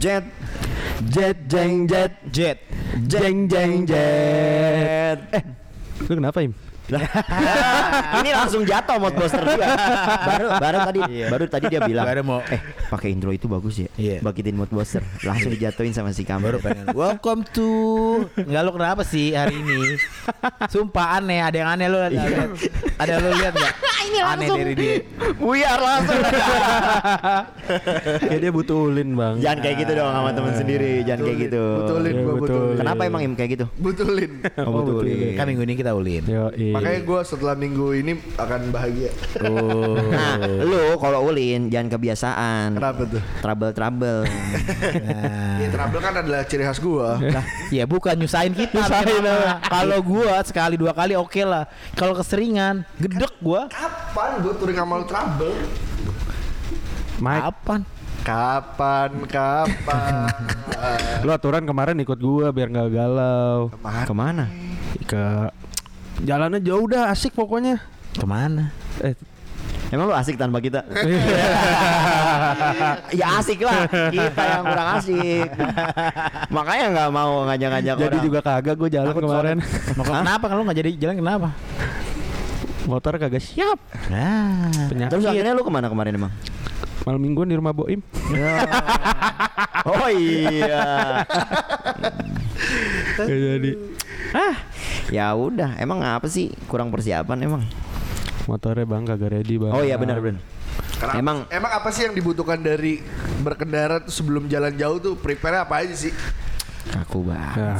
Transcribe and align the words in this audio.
jet 0.00 0.24
jet 1.10 1.36
jeng 1.48 1.88
jet 1.88 2.12
Jet. 2.32 2.58
jeng 3.08 3.48
jeng 3.48 3.86
jet 3.86 5.18
eh 5.32 5.42
Lu 6.08 6.16
kenapa 6.18 6.42
Im? 6.42 6.54
ini 8.20 8.30
langsung 8.32 8.62
jatuh 8.62 8.98
mod 8.98 9.14
poster 9.14 9.38
dia 9.40 9.68
baru 10.20 10.46
baru 10.58 10.78
tadi 10.82 11.00
Iya. 11.04 11.26
baru 11.28 11.44
tadi 11.46 11.64
dia 11.68 11.80
bilang 11.80 12.04
Baru 12.04 12.22
mau- 12.22 12.44
eh 12.44 12.60
pakai 12.88 13.10
intro 13.10 13.30
itu 13.30 13.46
bagus 13.46 13.78
ya 13.78 13.88
Iya. 13.94 14.18
bagitin 14.20 14.54
mod 14.54 14.66
poster 14.66 15.02
langsung 15.22 15.50
dijatuhin 15.50 15.90
sama 15.90 16.10
si 16.10 16.22
Baru 16.22 16.58
kamer 16.58 16.64
pengen 16.64 16.86
Welcome 16.92 17.44
to 17.52 17.68
Enggak 18.42 18.62
lu 18.62 18.70
kenapa 18.72 19.02
sih 19.02 19.32
hari 19.32 19.54
ini? 19.54 19.94
Sumpah 20.66 21.18
aneh. 21.18 21.38
Ada 21.38 21.56
yang 21.56 21.70
aneh 21.70 21.86
lu 21.86 21.98
lihat 22.00 22.12
lihat. 22.12 22.50
Ada 22.96 23.12
lu 23.18 23.28
lihat 23.32 23.52
gak 23.52 23.74
Ini 24.02 24.18
Aneh 24.18 24.26
langsung. 24.44 24.58
dari 24.58 24.74
dia. 24.74 24.94
Buyar 25.36 25.78
langsung. 25.78 26.20
Kayak 28.20 28.40
dia 28.40 28.50
butuh 28.50 28.78
ulin 28.84 29.08
bang. 29.12 29.34
jangan 29.38 29.58
kayak 29.60 29.76
gitu 29.78 29.92
dong 29.94 30.10
sama 30.10 30.30
temen 30.30 30.52
sendiri. 30.52 30.92
Jangan 31.02 31.20
kayak 31.22 31.38
gitu. 31.40 31.62
Betulin 31.78 32.12
Iya, 32.12 32.22
gua 32.22 32.34
betulin. 32.36 32.76
kenapa 32.76 33.00
emang 33.04 33.22
im 33.22 33.32
kayak 33.32 33.50
gitu? 33.52 33.66
Betulin. 33.76 34.32
oh, 34.58 34.72
betul 34.74 35.04
Kan 35.32 35.44
minggu 35.46 35.62
ini 35.62 35.74
kita 35.74 35.92
ulin. 35.92 36.22
Yo, 36.24 36.44
iya. 36.52 36.71
Makanya 36.72 37.00
gue 37.04 37.20
setelah 37.22 37.54
minggu 37.54 37.86
ini 37.94 38.12
akan 38.34 38.60
bahagia. 38.72 39.10
Oh 39.44 40.00
Nah, 40.12 40.36
lu 40.40 40.96
kalau 40.96 41.28
ulin 41.28 41.68
jangan 41.68 41.88
kebiasaan. 41.92 42.76
Kenapa 42.76 43.02
tuh? 43.06 43.22
Trouble 43.40 43.72
trouble. 43.72 44.20
Nah 45.02 45.60
Ya, 45.62 45.68
trouble 45.70 46.00
kan 46.02 46.14
adalah 46.16 46.42
ciri 46.44 46.64
khas 46.66 46.82
gue. 46.82 47.08
Lah, 47.30 47.44
ya 47.70 47.84
bukan 47.86 48.14
nyusahin 48.18 48.52
kita. 48.52 48.74
Nyusahin? 48.82 49.22
Kalau 49.62 49.98
gua 50.02 50.42
sekali 50.42 50.74
dua 50.74 50.90
kali 50.92 51.14
oke 51.14 51.42
lah. 51.44 51.70
Kalau 51.94 52.16
keseringan, 52.16 52.82
gedek 52.98 53.36
gua. 53.38 53.70
Kapan 53.70 54.42
gue 54.42 54.52
touring 54.58 54.78
sama 54.78 54.94
lu 54.98 55.06
trouble? 55.06 55.54
Mike, 57.22 57.42
Kapan? 57.46 57.80
Kapan? 58.22 59.10
Kapan? 59.26 60.14
lu 61.26 61.30
aturan 61.30 61.62
kemarin 61.62 61.98
ikut 61.98 62.18
gua 62.18 62.50
biar 62.50 62.70
nggak 62.70 62.90
galau. 62.90 63.70
Ke 64.06 64.14
mana? 64.14 64.46
Ke 65.06 65.50
jalannya 66.22 66.62
jauh 66.62 66.86
dah 66.86 67.10
asik 67.10 67.34
pokoknya. 67.34 67.82
Ke 68.14 68.26
mana? 68.26 68.70
Eh, 69.02 69.14
Emang 69.92 70.08
lu 70.08 70.16
asik 70.16 70.40
tanpa 70.40 70.56
kita? 70.64 70.88
ya 73.20 73.36
asik 73.36 73.60
lah. 73.60 73.84
Kita 74.08 74.40
yang 74.40 74.64
kurang 74.64 74.88
asik. 74.96 75.48
Makanya 76.48 76.86
nggak 76.96 77.08
mau 77.12 77.44
ngajak-ngajak 77.44 77.94
jadi 78.00 78.16
orang. 78.16 78.24
juga 78.24 78.40
kagak 78.40 78.80
gua 78.80 78.88
jalan 78.88 79.12
Takut 79.12 79.28
kemarin. 79.28 79.56
Kenapa 79.92 80.48
kalau 80.48 80.64
nggak 80.64 80.78
jadi 80.80 80.90
jalan 80.96 81.16
kenapa? 81.20 81.48
Motor 82.88 83.20
kagak 83.20 83.44
siap. 83.44 83.76
Nah, 84.08 84.72
Penyakit. 84.88 85.12
Terus 85.12 85.28
akhirnya 85.28 85.52
lu 85.52 85.60
ke 85.60 85.68
mana 85.68 85.92
kemarin 85.92 86.16
emang? 86.16 86.32
Malam 87.04 87.20
mingguan 87.20 87.52
di 87.52 87.56
rumah 87.60 87.76
Boim. 87.76 88.00
Oh 89.84 90.08
iya. 90.08 91.20
Gak 93.18 93.28
jadi. 93.28 93.70
Ya 95.08 95.32
udah. 95.32 95.74
Emang 95.80 96.04
apa 96.04 96.28
sih? 96.28 96.52
Kurang 96.70 96.92
persiapan 96.92 97.38
emang. 97.42 97.62
Motornya 98.46 98.86
bang 98.86 99.02
kagak 99.06 99.30
ready 99.32 99.56
bang. 99.58 99.72
Oh 99.72 99.82
iya 99.82 99.96
benar 99.98 100.20
benar. 100.20 100.42
Emang 101.18 101.48
emang 101.50 101.72
apa 101.74 101.90
sih 101.90 102.06
yang 102.06 102.14
dibutuhkan 102.14 102.62
dari 102.62 103.02
berkendara 103.42 103.98
tuh 104.06 104.14
sebelum 104.14 104.46
jalan 104.46 104.70
jauh 104.78 105.02
tuh 105.02 105.14
prepare 105.18 105.66
apa 105.66 105.82
aja 105.82 105.94
sih? 105.96 106.14
kaku 106.82 107.30
banget. 107.30 107.62
Nah, 107.62 107.78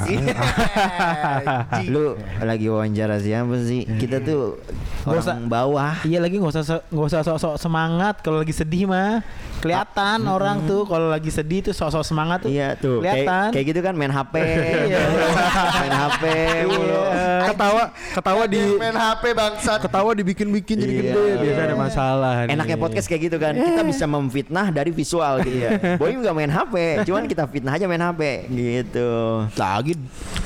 Anjing. 1.74 1.90
Lu 1.90 2.14
lagi 2.38 2.66
wawancara 2.70 3.18
siapa 3.18 3.58
sih? 3.66 3.82
Kita 3.98 4.22
tuh 4.22 4.62
Nggak 5.02 5.18
usah. 5.18 5.34
orang 5.34 5.46
bawah. 5.50 5.94
Iya 6.06 6.22
lagi 6.22 6.38
nggak 6.38 6.52
usah 6.54 6.62
nggak 6.86 7.06
usah 7.10 7.20
sok-sok 7.26 7.54
semangat 7.58 8.22
kalau 8.22 8.38
lagi 8.40 8.54
sedih 8.54 8.86
mah 8.86 9.26
kelihatan 9.62 10.18
orang 10.26 10.66
tuh 10.66 10.82
kalau 10.82 11.06
lagi 11.06 11.30
sedih 11.30 11.62
tuh 11.62 11.72
sok-sok 11.72 12.02
semangat 12.02 12.42
tuh. 12.42 12.50
Iya 12.50 12.74
tuh 12.74 12.98
kayak, 12.98 13.22
kelihatan. 13.22 13.48
kayak 13.50 13.66
gitu 13.66 13.80
kan 13.80 13.94
main 13.94 14.10
HP 14.10 14.34
Iya. 14.36 15.00
main 15.80 15.94
HP 15.94 16.22
mulu. 16.66 17.00
ketawa 17.44 17.82
ketawa 18.12 18.42
di 18.44 18.62
main 18.74 18.92
HP 18.92 19.24
bangsat. 19.32 19.78
ketawa 19.80 20.10
dibikin-bikin 20.12 20.76
jadi 20.76 20.92
Iya. 20.92 21.00
gede. 21.00 21.22
Biasa 21.38 21.60
ada 21.62 21.76
masalah 21.76 22.34
nih. 22.42 22.52
Enaknya 22.52 22.76
podcast 22.76 23.06
kayak 23.06 23.22
gitu 23.24 23.36
kan 23.36 23.54
Kita 23.54 23.82
bisa 23.82 24.04
memfitnah 24.04 24.66
dari 24.68 24.90
visual 24.90 25.38
gitu. 25.40 25.56
Ya 25.56 25.70
Boy 25.94 26.12
nggak 26.12 26.34
main 26.34 26.50
HP 26.50 26.74
Cuman 27.04 27.24
kita 27.24 27.46
fitnah 27.46 27.72
aja 27.72 27.86
main 27.86 28.02
HP 28.02 28.50
Gitu. 28.50 29.10
Lagi. 29.54 29.94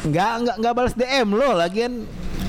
Nggak 0.04 0.32
nggak 0.38 0.56
nggak 0.58 0.72
balas 0.74 0.92
DM 0.92 1.28
lo 1.30 1.48
lagian 1.52 2.04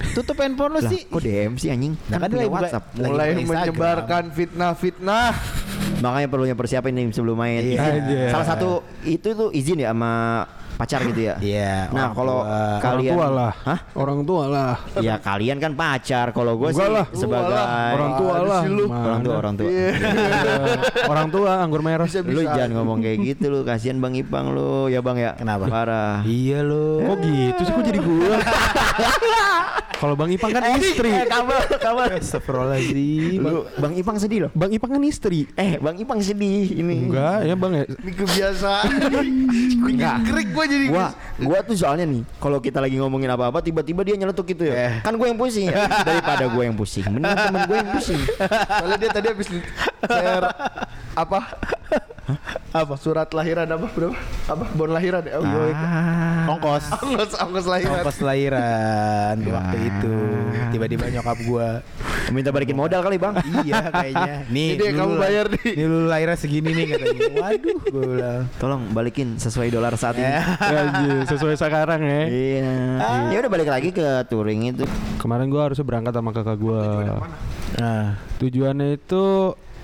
tutup 0.09 0.37
handphone 0.37 0.73
lo 0.73 0.81
sih. 0.83 1.05
kok 1.05 1.21
DM 1.21 1.55
sih 1.55 1.69
anjing? 1.69 1.93
Nah, 2.07 2.17
kan 2.17 2.19
Kan 2.19 2.27
dia 2.27 2.33
punya 2.33 2.41
lagi 2.41 2.49
buka- 2.49 2.63
WhatsApp. 2.65 2.85
Mulai 2.97 3.29
menyebarkan 3.37 4.23
fitnah-fitnah. 4.31 5.29
Makanya 6.01 6.27
perlunya 6.29 6.55
persiapan 6.57 6.91
nih 6.93 7.05
sebelum 7.13 7.37
main 7.37 7.61
Iya. 7.63 8.29
Salah 8.29 8.47
satu 8.47 8.69
itu 9.03 9.33
tuh 9.33 9.49
izin 9.53 9.81
ya 9.81 9.91
sama 9.93 10.45
pacar 10.77 11.01
gitu 11.03 11.21
ya 11.23 11.35
Iya, 11.39 11.89
Nah 11.89 12.07
orang 12.07 12.11
kalau 12.13 12.37
tua. 12.37 12.47
orang 12.47 12.79
kalian 12.79 13.11
tua 13.11 13.27
lah. 13.29 13.51
Hah? 13.59 13.79
Orang 13.91 14.19
tua 14.21 14.43
lah. 14.45 14.73
Ya 14.99 15.15
kalian 15.17 15.57
kan 15.57 15.71
pacar 15.73 16.27
Kalau 16.29 16.53
gue 16.55 16.69
sih 16.71 16.85
lah. 16.85 17.05
sebagai 17.11 17.49
Lu 17.49 17.57
lah. 17.57 17.67
Orang 17.91 18.11
tua 18.13 18.35
lah. 18.39 18.61
lu. 18.63 18.85
Orang 18.85 19.21
tua 19.21 19.35
orang 19.35 19.55
tua 19.55 19.67
Iya. 19.67 19.89
orang 21.11 21.27
tua 21.27 21.51
anggur 21.59 21.81
merah. 21.81 22.05
Bisa 22.05 22.21
Lu 22.21 22.39
bisa. 22.39 22.53
jangan 22.53 22.71
ngomong 22.75 22.97
kayak 22.99 23.17
gitu 23.25 23.45
lu 23.49 23.59
Kasihan 23.61 23.97
Bang 23.97 24.13
Ipang 24.13 24.49
lu 24.49 24.87
Ya 24.87 25.01
Bang 25.01 25.17
ya 25.17 25.33
Kenapa? 25.33 25.65
Parah 25.67 26.21
iya 26.23 26.61
lo 26.61 27.01
Kok 27.03 27.17
gitu 27.19 27.61
sih 27.61 27.73
kok 27.73 27.83
jadi 27.83 27.99
gua? 27.99 28.37
Kalau 29.97 30.13
Bang 30.13 30.29
Ipang 30.29 30.53
kan 30.53 30.61
istri. 30.77 31.09
Eh 31.09 31.25
kabar 31.25 31.57
kabar 31.75 32.07
Astagfirullahaladzim 32.13 33.41
Lu 33.41 33.65
Bang 33.75 33.93
Ipang 33.93 34.17
sedih 34.17 34.45
loh 34.45 34.51
Bang 34.53 34.69
Ipang 34.69 34.91
kan 34.91 35.01
istri. 35.01 35.49
Eh 35.53 35.77
Bang 35.77 35.97
Ipang 35.97 36.21
sedih 36.21 36.69
ini 36.71 37.09
Enggak 37.09 37.41
ya 37.43 37.55
Bang 37.55 37.73
ya. 37.73 37.83
Ini 37.83 38.11
kebiasaan. 38.13 38.85
Enggak. 39.89 40.15
Gerik 40.23 40.49
gue 40.51 40.65
jadi. 40.67 40.85
Gua 40.91 41.05
gua 41.39 41.59
tuh 41.63 41.75
soalnya 41.79 42.05
nih 42.05 42.21
kalau 42.37 42.59
kita 42.59 42.83
lagi 42.83 42.99
ngomongin 42.99 43.31
apa-apa 43.31 43.63
tiba-tiba 43.63 44.03
dia 44.03 44.15
nyeletuk 44.19 44.45
gitu 44.51 44.67
ya. 44.67 45.01
Kan 45.01 45.15
gue 45.15 45.27
yang 45.27 45.39
pusing 45.39 45.71
ya. 45.71 45.87
Daripada 46.03 46.45
gue 46.51 46.63
yang 46.63 46.75
pusing, 46.75 47.05
mending 47.07 47.35
temen 47.35 47.61
gue 47.65 47.77
yang 47.79 47.89
pusing. 47.95 48.21
Soalnya 48.67 48.97
dia 48.99 49.09
tadi 49.15 49.27
habis 49.31 49.47
share 49.47 50.45
apa? 51.17 51.39
Apa? 52.77 52.93
Surat 52.95 53.29
lahiran 53.29 53.65
apa 53.65 53.87
bro? 53.87 54.11
Apa? 54.45 54.65
Bon 54.71 54.87
lahiran 54.87 55.21
ya? 55.21 55.35
Oh, 55.35 55.43
iya. 55.43 55.73
Ah. 55.73 56.45
ongkos 56.47 56.85
Ongkos 56.95 57.31
ongkos 57.35 57.65
lahiran. 57.65 57.99
ongkos 57.99 58.17
lahiran 58.21 59.35
waktu 59.43 59.77
itu 59.83 60.15
tiba-tiba 60.69 61.05
nyokap 61.09 61.37
gua 61.43 61.67
Minta 62.27 62.51
balikin 62.51 62.75
modal 62.75 62.99
kali, 62.99 63.15
Bang. 63.15 63.39
iya 63.63 63.87
kayaknya 63.87 64.33
nih 64.47 64.67
Ini 64.69 64.79
dulu 64.83 64.99
kamu 64.99 65.13
bayar 65.17 65.45
nih. 65.47 65.63
nih 65.73 65.85
lu 65.85 65.99
lahirnya 66.05 66.35
segini 66.35 66.69
nih 66.71 66.85
katanya 66.89 67.19
waduh 67.41 67.77
gua 67.87 68.03
bilang 68.05 68.41
Tolong 68.57 68.81
balikin 68.91 69.27
sesuai 69.37 69.67
dolar 69.69 69.95
saat 69.95 70.15
ini. 70.15 70.27
Anjir, 70.77 71.23
sesuai 71.25 71.55
sekarang 71.55 71.99
ya. 71.99 72.21
Iya. 72.27 72.71
Ya 73.31 73.37
udah 73.39 73.51
balik 73.51 73.67
lagi 73.67 73.89
ke 73.89 74.03
touring 74.27 74.69
itu. 74.69 74.83
Kemarin 75.17 75.47
gua 75.47 75.67
harusnya 75.67 75.83
berangkat 75.83 76.13
sama 76.13 76.31
kakak 76.31 76.57
gua. 76.57 77.23
nah 77.75 78.15
Tujuannya 78.37 78.95
itu 78.95 79.23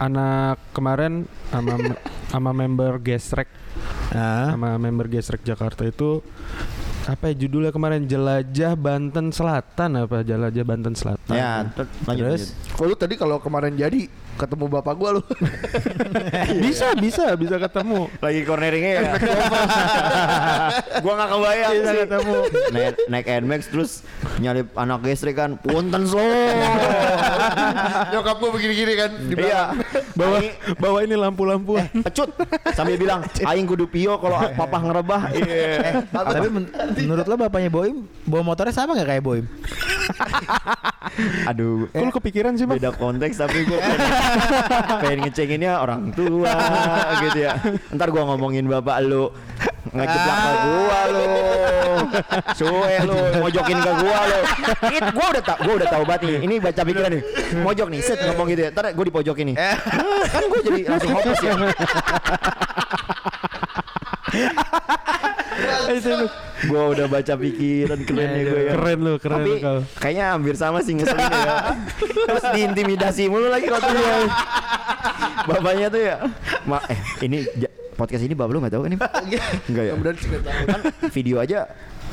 anak 0.03 0.59
kemarin 0.75 1.23
sama 1.47 1.73
sama 2.27 2.51
member 2.51 2.99
Gesrek 2.99 3.47
sama 4.11 4.75
member 4.77 5.07
Gesrek 5.07 5.41
Jakarta 5.47 5.87
itu 5.87 6.19
apa 7.03 7.31
ya 7.31 7.45
judulnya 7.45 7.75
kemarin 7.75 8.07
Jelajah 8.07 8.79
Banten 8.79 9.35
Selatan 9.35 10.07
apa 10.07 10.23
Jelajah 10.23 10.63
Banten 10.63 10.95
Selatan. 10.95 11.35
Ya, 11.35 11.67
ter- 11.75 11.91
lanjut. 12.07 12.23
Terus? 12.23 12.41
lanjut. 12.55 12.75
Kok 12.79 12.85
lu 12.87 12.95
tadi 12.95 13.13
kalau 13.19 13.37
kemarin 13.43 13.75
jadi 13.75 14.07
ketemu 14.35 14.65
bapak 14.69 14.93
gua 14.93 15.09
lu. 15.13 15.21
bisa 16.65 16.93
bisa 16.95 17.25
bisa 17.33 17.55
ketemu. 17.57 18.09
Lagi 18.17 18.41
corneringnya 18.43 18.91
ya. 18.93 19.11
gua 21.03 21.13
nggak 21.15 21.29
kebayang 21.31 21.71
Bisa 21.73 21.89
sih. 21.89 21.99
ketemu. 22.03 22.37
Naik 22.69 22.95
naik 23.07 23.25
Nmax 23.41 23.61
terus 23.67 23.91
nyalip 24.37 24.67
anak 24.73 24.99
gestrik 25.03 25.35
kan. 25.35 25.55
Punten 25.57 26.03
slow. 26.03 26.23
Nyokap 28.11 28.35
gua 28.37 28.49
begini-gini 28.51 28.93
kan 28.93 29.11
di 29.21 29.35
Iya. 29.35 29.63
Bawa 30.13 30.37
Aing- 30.39 30.57
bawa 30.75 30.97
ini 31.01 31.15
lampu-lampu. 31.15 31.75
pecut 32.03 32.29
sambil 32.71 32.95
bilang 32.95 33.21
aing 33.41 33.65
kudu 33.65 33.85
pio 33.85 34.15
kalau 34.17 34.37
papa 34.53 34.77
ngerebah 34.77 35.21
iya 35.31 36.03
tapi 36.11 36.47
men- 36.47 36.69
menurut 36.95 37.23
lo 37.23 37.35
bapaknya 37.35 37.69
Boim 37.69 38.03
bawa 38.23 38.43
motornya 38.43 38.71
sama 38.71 38.93
nggak 38.93 39.09
kayak 39.09 39.23
Boim 39.23 39.45
aduh 41.45 41.87
Kok 41.89 42.01
lu 42.01 42.11
kepikiran 42.13 42.53
sih, 42.53 42.65
Bang? 42.65 42.77
beda 42.77 42.91
konteks 42.91 43.35
tapi 43.37 43.63
gue 43.63 43.79
pengen, 45.03 45.19
ngecenginnya 45.27 45.81
orang 45.81 46.11
tua 46.15 46.53
gitu 47.27 47.39
ya. 47.43 47.53
Ntar 47.93 48.07
gua 48.09 48.23
ngomongin 48.33 48.65
bapak 48.67 48.97
lu. 49.05 49.29
Ngejeblak 49.93 50.37
ke 50.37 50.51
gua 50.63 50.99
lu. 51.11 51.25
Suwe 52.55 52.95
lu 53.03 53.17
mojokin 53.43 53.79
ke 53.83 53.91
gua 53.99 54.19
lu. 54.25 54.39
It 54.89 55.05
gua 55.11 55.25
udah 55.33 55.43
tau 55.43 55.57
gua 55.61 55.73
udah 55.79 55.89
tahu 55.91 56.03
banget 56.07 56.21
nih. 56.27 56.37
Ini 56.47 56.55
baca 56.63 56.81
pikiran 56.81 57.11
nih. 57.13 57.21
Mojok 57.61 57.87
nih 57.91 58.01
set 58.01 58.19
ngomong 58.23 58.47
gitu 58.51 58.61
ya. 58.65 58.69
Ntar 58.71 58.85
gua 58.95 59.05
dipojokin 59.05 59.45
nih 59.53 59.55
kan 60.33 60.43
gua 60.49 60.59
jadi 60.65 60.81
langsung 60.89 61.11
hopeless 61.13 61.41
ya 61.43 61.53
Itu 65.89 66.11
gua 66.69 66.95
udah 66.95 67.05
baca 67.07 67.33
pikiran 67.35 67.99
keren 68.03 68.27
nih 68.29 68.43
gue 68.43 68.61
ya 68.63 68.71
Keren 68.73 68.99
lu, 69.01 69.13
keren 69.19 69.37
Tapi 69.41 69.51
lu 69.59 69.75
kayaknya 69.99 70.25
hampir 70.31 70.55
sama 70.55 70.79
sih 70.79 70.93
ngeselin 70.95 71.27
ya. 71.27 71.55
Terus 71.99 72.45
diintimidasi 72.55 73.27
mulu 73.27 73.47
lagi 73.47 73.67
tuh 73.67 73.79
dia. 73.79 74.15
Bapaknya 75.43 75.87
tuh 75.91 76.01
ya. 76.01 76.15
Ma 76.63 76.77
eh 76.87 76.99
ini 77.21 77.43
ja- 77.57 77.73
podcast 77.93 78.23
ini 78.23 78.33
bapak 78.33 78.51
lu 78.51 78.59
nggak 78.63 78.73
tahu 78.73 78.81
kan 78.87 78.91
ini? 78.91 78.99
Enggak 79.69 79.83
ya. 79.83 79.91
Kemudian 79.93 80.15
sih 80.17 80.27
nggak 80.31 80.43
tahu. 80.43 80.61
Kan 80.65 80.79
video 81.11 81.37
aja 81.39 81.59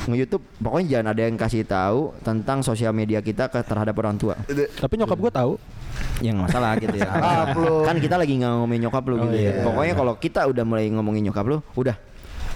nge-YouTube 0.01 0.41
pokoknya 0.57 0.87
jangan 0.97 1.07
ada 1.13 1.21
yang 1.29 1.37
kasih 1.37 1.61
tahu 1.61 2.09
tentang 2.25 2.65
sosial 2.65 2.89
media 2.89 3.21
kita 3.21 3.47
ke 3.47 3.61
terhadap 3.61 3.93
orang 3.97 4.17
tua. 4.17 4.35
Tapi 4.49 4.93
nyokap 4.97 5.17
gue 5.17 5.31
tahu. 5.31 5.51
Ya 6.21 6.33
nggak 6.33 6.45
masalah 6.49 6.71
gitu 6.77 6.97
ya. 6.97 7.09
Kan 7.85 7.95
kita 7.97 8.15
lagi 8.17 8.33
nggak 8.35 8.51
ngomongin 8.51 8.81
nyokap 8.89 9.03
lu 9.07 9.15
gitu 9.29 9.37
ya. 9.37 9.51
Pokoknya 9.63 9.93
kalau 9.95 10.13
kita 10.17 10.41
udah 10.49 10.63
mulai 10.65 10.85
ngomongin 10.89 11.23
nyokap 11.29 11.45
lu, 11.45 11.57
udah 11.77 11.95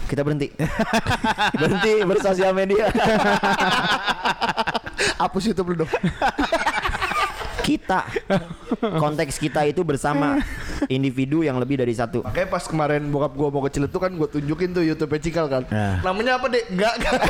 kita 0.05 0.21
berhenti. 0.21 0.53
berhenti 1.59 1.93
bersosial 2.05 2.53
media. 2.55 2.89
Hapus 5.19 5.43
YouTube 5.51 5.73
lu 5.73 5.85
dong. 5.85 5.91
Kita 7.65 8.05
konteks 8.77 9.41
kita 9.41 9.65
itu 9.65 9.81
bersama 9.81 10.37
individu 10.85 11.41
yang 11.41 11.57
lebih 11.57 11.81
dari 11.81 11.97
satu. 11.97 12.21
Makanya 12.21 12.49
pas 12.53 12.63
kemarin 12.69 13.01
bokap 13.09 13.33
gua 13.33 13.49
mau 13.49 13.65
kecil 13.65 13.89
itu 13.89 13.97
kan 13.97 14.13
gua 14.13 14.29
tunjukin 14.29 14.69
tuh 14.69 14.85
YouTube 14.85 15.17
Cikal 15.17 15.49
kan. 15.49 15.65
Nah. 15.73 16.05
Namanya 16.05 16.37
apa, 16.37 16.45
Dek? 16.53 16.69
Enggak, 16.69 16.93
enggak. 17.01 17.13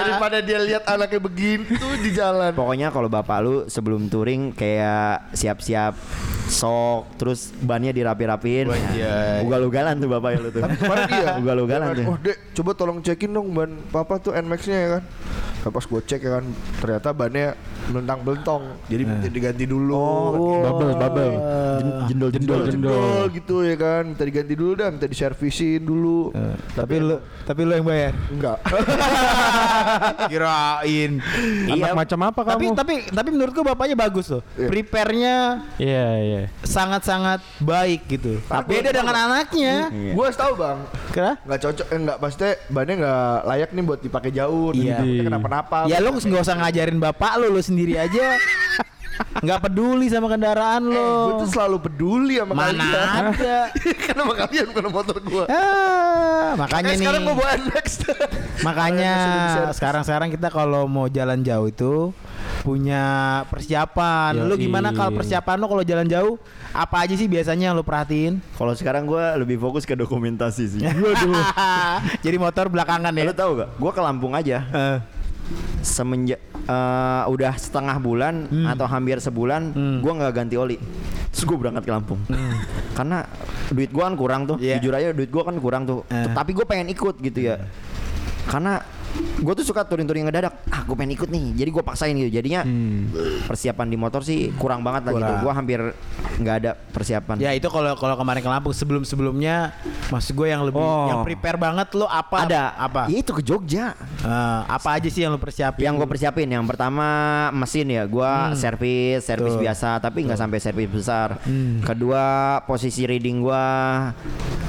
Daripada 0.00 0.40
dia 0.40 0.58
lihat 0.64 0.88
anaknya 0.88 1.20
begitu 1.20 1.86
di 2.00 2.10
jalan. 2.16 2.56
Pokoknya 2.56 2.88
kalau 2.88 3.12
bapak 3.12 3.38
lu 3.44 3.54
sebelum 3.68 4.08
touring 4.08 4.56
kayak 4.56 5.36
siap-siap 5.36 5.92
sok 6.48 7.20
terus 7.20 7.52
bannya 7.60 7.92
dirapi-rapin. 7.92 8.72
Wajay. 8.72 9.44
Ugal-ugalan 9.44 10.00
tuh 10.00 10.08
bapak 10.08 10.30
lu 10.40 10.48
tuh. 10.48 10.64
Tapi 10.64 10.76
kemarin 10.80 11.04
iya. 11.12 11.30
Ugal-ugalan 11.36 11.86
Dia 11.92 11.94
kan, 11.94 12.00
tuh. 12.00 12.06
Oh, 12.08 12.16
Dek, 12.16 12.36
coba 12.56 12.70
tolong 12.72 12.98
cekin 13.04 13.30
dong 13.36 13.52
ban 13.52 13.70
papa 13.92 14.16
tuh 14.16 14.32
Nmax-nya 14.32 14.78
ya 14.78 14.88
kan. 14.98 15.04
Nah, 15.62 15.70
pas 15.70 15.80
gue 15.80 16.00
cek 16.02 16.20
ya 16.20 16.30
kan, 16.32 16.44
ternyata 16.76 17.08
bannya 17.10 17.54
melentang-belentong. 17.86 18.62
Jadi 18.86 19.02
minta 19.04 19.28
diganti 19.28 19.64
dulu. 19.64 19.94
Oh, 19.94 20.58
Bubble, 20.60 20.92
bubble. 20.92 21.34
Jen- 21.78 21.94
Jendol-jendol. 22.10 22.60
jendol 22.66 23.22
gitu 23.30 23.62
ya 23.62 23.76
kan. 23.76 24.02
Minta 24.04 24.22
diganti 24.22 24.54
dulu 24.54 24.72
dah, 24.74 24.88
minta 24.90 25.06
diservisin 25.06 25.78
dulu. 25.80 26.34
Tapi 26.68 26.94
lu 26.98 27.16
tapi 27.42 27.60
lu 27.62 27.72
yang 27.72 27.86
bayar. 27.86 28.12
Enggak. 28.28 28.58
Kirain. 30.26 31.12
Anak 31.68 31.92
macam 31.96 32.18
apa 32.24 32.40
kamu? 32.42 32.50
Tapi 32.52 32.66
tapi 32.74 32.94
tapi 33.08 33.28
menurutku 33.30 33.62
bapaknya 33.62 33.94
bagus 33.94 34.26
loh. 34.28 34.42
Iya. 34.54 34.68
Prepare-nya 34.68 35.36
Iya, 35.78 36.06
iya. 36.18 36.40
sangat-sangat 36.62 37.38
baik 37.58 38.06
gitu. 38.08 38.38
Tapi 38.44 38.78
Beda 38.78 38.90
dengan 38.90 39.14
anaknya. 39.16 39.88
Iya. 39.90 40.12
Gue 40.12 40.26
tahu 40.32 40.52
bang, 40.54 40.78
Kenapa? 41.12 41.36
nggak 41.42 41.60
cocok, 41.60 41.86
eh, 41.86 41.98
nggak 42.00 42.18
pasti 42.18 42.42
bannya 42.66 42.94
nggak 42.98 43.20
layak 43.44 43.70
nih 43.70 43.82
buat 43.84 44.00
dipakai 44.00 44.30
jauh. 44.30 44.72
Iya. 44.72 44.96
Nanti 44.96 45.10
kenapa-napa. 45.22 45.78
Ya 45.86 45.98
lu 45.98 46.10
nggak 46.10 46.42
usah 46.42 46.56
ngajarin 46.56 46.98
bapak 46.98 47.32
lu, 47.36 47.46
lu 47.48 47.60
sendiri 47.60 47.96
aja. 47.96 48.36
Nggak 49.34 49.60
peduli 49.62 50.08
sama 50.08 50.26
kendaraan 50.26 50.82
gue 50.82 50.96
lo. 50.96 51.38
tuh 51.38 51.46
selalu 51.46 51.76
peduli 51.80 52.40
sama 52.40 52.52
Mana 52.54 52.72
kalian. 52.74 53.22
ada. 53.30 53.58
kan 54.02 54.14
sama 54.16 54.34
kalian 54.34 54.66
bukan 54.66 54.86
motor 54.90 55.16
gue. 55.20 55.44
Ah, 55.46 56.56
makanya 56.56 56.88
Eh, 56.88 56.92
nih. 56.92 57.00
sekarang 57.02 57.20
gue 57.22 57.36
bawa 57.36 57.52
next. 57.68 58.00
Makanya 58.62 59.14
sekarang-sekarang 59.70 60.28
kita 60.30 60.48
kalau 60.48 60.86
mau 60.86 61.06
jalan 61.06 61.38
jauh 61.40 61.68
itu 61.68 61.92
punya 62.62 63.02
persiapan. 63.50 64.38
Lu 64.46 64.54
Yoi. 64.54 64.70
gimana 64.70 64.94
kalau 64.94 65.10
persiapan 65.18 65.58
lu 65.58 65.66
kalau 65.66 65.82
jalan 65.82 66.06
jauh? 66.06 66.38
Apa 66.70 67.04
aja 67.04 67.18
sih 67.18 67.26
biasanya 67.26 67.70
yang 67.70 67.74
lu 67.74 67.82
perhatiin? 67.82 68.38
Kalau 68.54 68.72
sekarang 68.78 69.04
gua 69.04 69.34
lebih 69.34 69.58
fokus 69.58 69.82
ke 69.82 69.98
dokumentasi 69.98 70.78
sih. 70.78 70.80
Jadi 72.24 72.36
motor 72.38 72.70
belakangan 72.70 73.10
ya. 73.10 73.26
Lu 73.26 73.34
tahu 73.34 73.50
gak? 73.58 73.68
Gua 73.82 73.90
ke 73.90 74.00
Lampung 74.00 74.32
aja. 74.38 74.62
Eh, 74.70 74.98
Semenjak 75.82 76.38
eh, 76.54 77.22
udah 77.26 77.52
setengah 77.58 77.98
bulan 77.98 78.46
atau 78.70 78.86
hampir 78.86 79.18
sebulan, 79.18 79.74
gua 80.00 80.12
nggak 80.22 80.32
ganti 80.32 80.54
oli. 80.54 80.78
Terus 81.34 81.42
gua 81.44 81.58
berangkat 81.58 81.82
ke 81.84 81.92
Lampung. 81.92 82.20
Karena 82.94 83.26
duit 83.74 83.90
gua 83.90 84.06
kan 84.06 84.14
kurang 84.14 84.42
tuh. 84.46 84.56
Iya. 84.62 84.78
Jujur 84.78 84.94
aja 84.94 85.10
duit 85.10 85.28
gua 85.34 85.42
kan 85.50 85.58
kurang 85.58 85.82
tuh. 85.84 86.06
Eh. 86.08 86.30
Tapi 86.30 86.54
gua 86.54 86.64
pengen 86.64 86.88
ikut 86.94 87.18
gitu 87.18 87.42
ya. 87.42 87.58
Karena 88.46 88.82
gue 89.42 89.54
tuh 89.54 89.66
suka 89.66 89.82
touring-touring 89.82 90.24
ngedadak. 90.24 90.54
Ah, 90.66 90.82
gue 90.82 90.94
pengen 90.94 91.12
ikut 91.12 91.26
nih. 91.26 91.52
Jadi 91.54 91.70
gue 91.70 91.82
paksain 91.82 92.14
gitu. 92.14 92.30
Jadinya 92.30 92.62
persiapan 93.44 93.86
di 93.86 93.96
motor 93.96 94.22
sih 94.22 94.54
kurang 94.54 94.80
banget 94.80 95.02
lah 95.04 95.12
gitu. 95.12 95.32
Gue 95.40 95.52
hampir 95.52 95.80
nggak 96.38 96.56
ada 96.56 96.70
persiapan. 96.88 97.36
Ya 97.38 97.50
itu 97.50 97.66
kalau 97.66 97.92
kalau 97.94 98.14
kemarin 98.14 98.40
ke 98.40 98.48
Lampung 98.48 98.70
sebelum 98.72 99.02
sebelumnya 99.02 99.74
maksud 100.08 100.32
gue 100.32 100.46
yang 100.46 100.62
lebih 100.62 100.78
Oh. 100.78 101.06
yang 101.06 101.20
prepare 101.22 101.54
banget 101.54 101.88
lu 101.92 102.04
apa 102.04 102.42
ada 102.42 102.74
apa 102.74 103.06
Ya 103.06 103.18
itu 103.18 103.30
ke 103.30 103.42
Jogja. 103.42 103.94
Eh, 104.18 104.60
apa 104.64 104.88
aja 104.92 105.06
sih 105.06 105.20
yang 105.20 105.30
lu 105.30 105.38
persiapin 105.38 105.82
Yang 105.82 105.94
gue 105.98 106.08
persiapin 106.08 106.46
yang 106.46 106.62
pertama 106.62 107.06
mesin 107.52 107.86
ya, 107.86 108.02
gua 108.04 108.54
servis, 108.54 109.20
servis 109.20 109.42
Hmm. 109.42 109.48
Tuh. 109.48 109.58
Hmm. 109.58 109.64
biasa 109.64 109.88
tapi 109.98 110.18
nggak 110.22 110.38
sampai 110.38 110.58
servis 110.58 110.88
besar. 110.88 111.28
Kedua 111.82 112.24
posisi 112.62 113.02
riding 113.02 113.40
gua, 113.40 113.64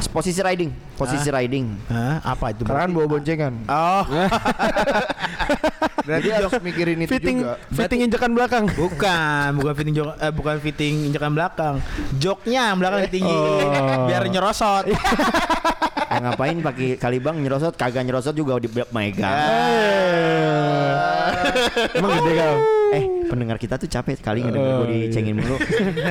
posisi 0.10 0.40
riding, 0.40 0.70
posisi 0.94 1.30
riding. 1.30 1.66
Hah? 1.88 2.18
apa 2.26 2.50
itu 2.50 2.64
Karena 2.64 2.80
kan 2.80 2.90
bawa 2.90 3.08
boncengan. 3.08 3.54
oh 3.66 4.04
Berarti 6.08 6.30
harus 6.30 6.52
mikirin 6.60 7.00
itu 7.00 7.10
fitting 7.10 7.38
juga. 7.40 7.56
fitting 7.72 8.00
injekan 8.04 8.32
belakang. 8.32 8.64
bukan 8.70 9.50
bukan 9.56 9.74
fitting 9.74 9.96
jok 9.96 10.10
eh, 10.18 10.32
bukan 10.32 10.56
fitting 10.60 10.96
injekan 11.08 11.32
belakang 11.32 11.76
joknya 12.18 12.70
yang 12.70 12.78
belakang 12.78 13.08
tinggi 13.08 13.32
Oh. 13.32 14.06
biar 14.06 14.24
nyerosot 14.26 14.86
Ya, 14.86 16.20
ngapain 16.24 16.60
pakai 16.60 16.94
kalibang 16.96 17.40
nyerosot, 17.40 17.74
kagak 17.74 18.06
nyerosot 18.06 18.34
juga 18.34 18.54
di 18.56 18.70
megang. 18.70 19.34
Emang 21.92 22.12
gede 22.14 22.32
kau. 22.36 22.56
Eh, 22.92 23.04
pendengar 23.34 23.58
kita 23.58 23.76
tuh 23.76 23.90
capek 23.90 24.14
sekali 24.14 24.46
ngedenger 24.46 24.62
gue 24.70 24.78
Oh, 24.78 24.88
iya. 24.88 25.10
dicengin 25.10 25.36
mulu. 25.36 25.58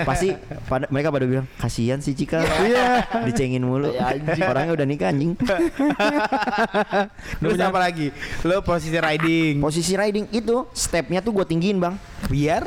Pasti 0.03 0.35
pada, 0.67 0.91
mereka 0.91 1.09
pada 1.09 1.23
bilang, 1.23 1.47
"Kasihan 1.55 2.03
sih 2.03 2.13
Cika." 2.13 2.43
Iya, 2.43 3.07
dicengin 3.23 3.63
mulu. 3.63 3.95
Orangnya 4.43 4.75
udah 4.75 4.87
nikah 4.87 5.15
anjing. 5.15 5.39
terus 7.39 7.59
apa 7.59 7.79
lagi 7.79 8.11
lu 8.43 8.59
posisi 8.61 8.97
riding 8.97 9.63
Posisi 9.63 9.95
riding 9.95 10.27
itu 10.31 10.67
stepnya 10.73 11.23
tuh 11.23 11.33
gue 11.33 11.47
tinggiin, 11.47 11.79
Bang. 11.79 11.95
biar 12.27 12.67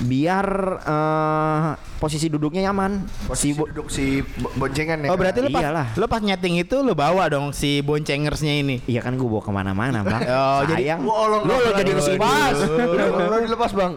Biar 0.00 0.46
eh, 0.80 1.68
posisi 2.00 2.26
duduknya 2.26 2.64
nyaman. 2.64 3.04
Si 3.30 3.36
Si 3.42 3.48
bo- 3.52 3.68
duduk 3.68 3.86
si 3.86 4.04
bo- 4.34 4.48
boncengan 4.56 4.96
ya. 4.98 5.08
oh 5.08 5.16
berarti 5.16 5.38
lu 5.38 5.48
pas 5.48 5.60
Iyalah. 5.60 5.86
lu 5.92 6.06
pas 6.06 6.18
nyeting 6.18 6.56
itu 6.58 6.76
lu 6.78 6.92
bawa 6.92 7.28
dong 7.28 7.52
si 7.52 7.78
boncengersnya 7.80 8.56
ini 8.56 8.80
Iya 8.84 9.00
kan 9.00 9.12
gue 9.12 9.22
bawa 9.22 9.38
ke 9.38 9.52
mana-mana 9.52 10.00
bang. 10.00 10.22
Oh, 10.32 10.64
jadi- 10.64 10.88
Sayang. 10.88 11.00
Allah, 11.02 11.38
Lu 11.38 11.52
Allah, 11.52 11.72
jadi 11.76 11.90
Allah, 11.90 11.98
ngesipas. 12.00 12.56
Udah 12.64 13.06
udah 13.12 13.40
dilepas 13.40 13.70
bang. 13.70 13.92